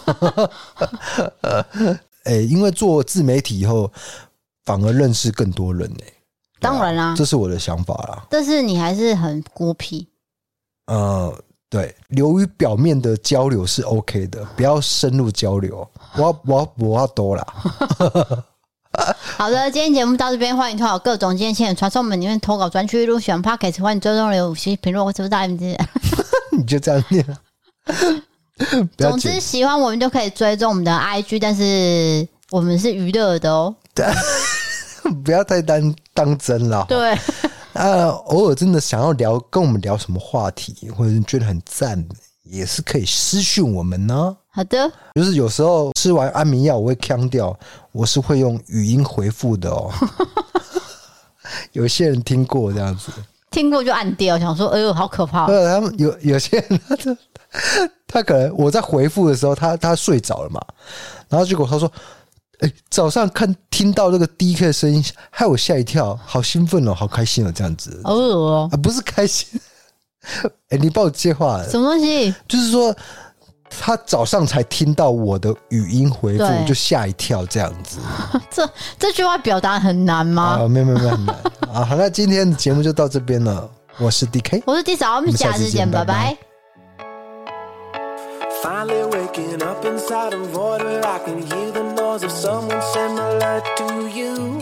[2.25, 3.91] 哎，因为做自媒体以后，
[4.63, 6.03] 反而认识更多人呢。
[6.59, 8.25] 当然啦，这是我的想法啦。
[8.29, 10.07] 但是你还是很孤僻。
[10.85, 11.35] 呃。
[11.71, 15.87] 对，流于表面的交流是 OK 的，不要深入交流。
[16.17, 17.47] 我我我要多了。
[19.37, 23.05] 好的，今天节目到这边，欢迎投稿各种今天的传送门里面投稿专区。
[23.05, 25.79] 如果喜欢 Podcast，欢迎追踪留五星评论，我是不是大 M 姐？
[26.51, 27.25] 你就这样念。
[28.97, 33.73] 总之，喜欢我们就可以追踪我们的 IG，但是我们是娱乐的哦。
[35.23, 36.85] 不要太当当真了。
[36.89, 37.17] 对。
[37.73, 42.05] 啊，偶尔真的想要聊，跟我们聊什么话题，或者是觉得很赞，
[42.43, 44.35] 也是可以私讯我们呢。
[44.49, 47.57] 好的，就是有时候吃完安眠药我会腔掉，
[47.93, 49.89] 我是会用语音回复的哦。
[51.71, 53.11] 有些人听过这样子，
[53.51, 55.47] 听过就按掉，想说哎呦好可怕。
[55.47, 57.15] 对，他们有有些人他就
[58.05, 60.61] 他可能我在回复的时候，他他睡着了嘛，
[61.29, 61.89] 然后结果他说。
[62.61, 67.99] 哎、欸，早上看听到那个 DK 的声音，害我吓一跳，好兴奋哦，好开心哦，这样子。
[68.03, 69.59] 好恶哦，啊，不是开心。
[70.69, 71.63] 哎、欸，你帮我接话。
[71.63, 72.33] 什么东西？
[72.47, 72.95] 就是说，
[73.67, 77.97] 他早上才听到我的语音回复，就吓一跳，这样子。
[78.51, 80.59] 这这句话表达很难吗？
[80.61, 81.35] 啊，没有没有没有很难
[81.73, 81.83] 啊。
[81.83, 83.67] 好，那今天的节目就到这边了。
[83.97, 86.37] 我是 DK，我是 D 嫂，我们下次见，拜拜。
[88.63, 88.93] 拜拜
[92.19, 94.59] thoughts of someone similar to you.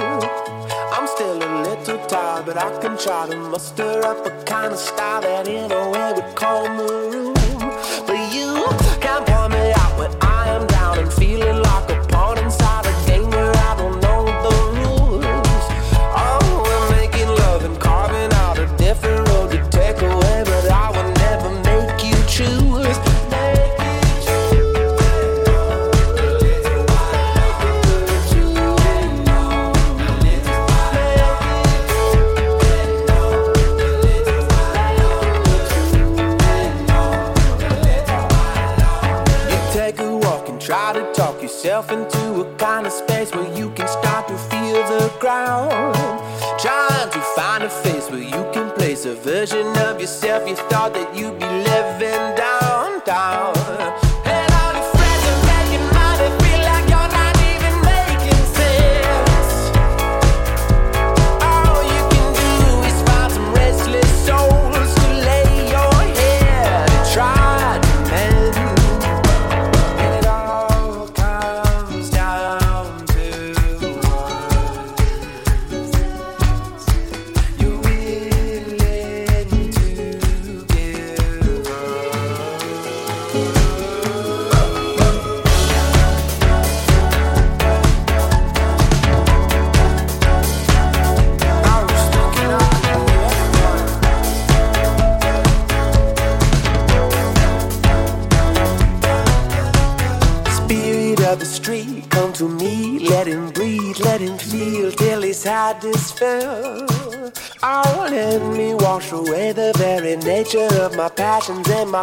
[0.93, 4.77] I'm still a little tired, but I can try to muster up a kind of
[4.77, 7.38] style that in a way would call the room.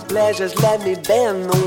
[0.01, 1.66] my pleasures, let me bend the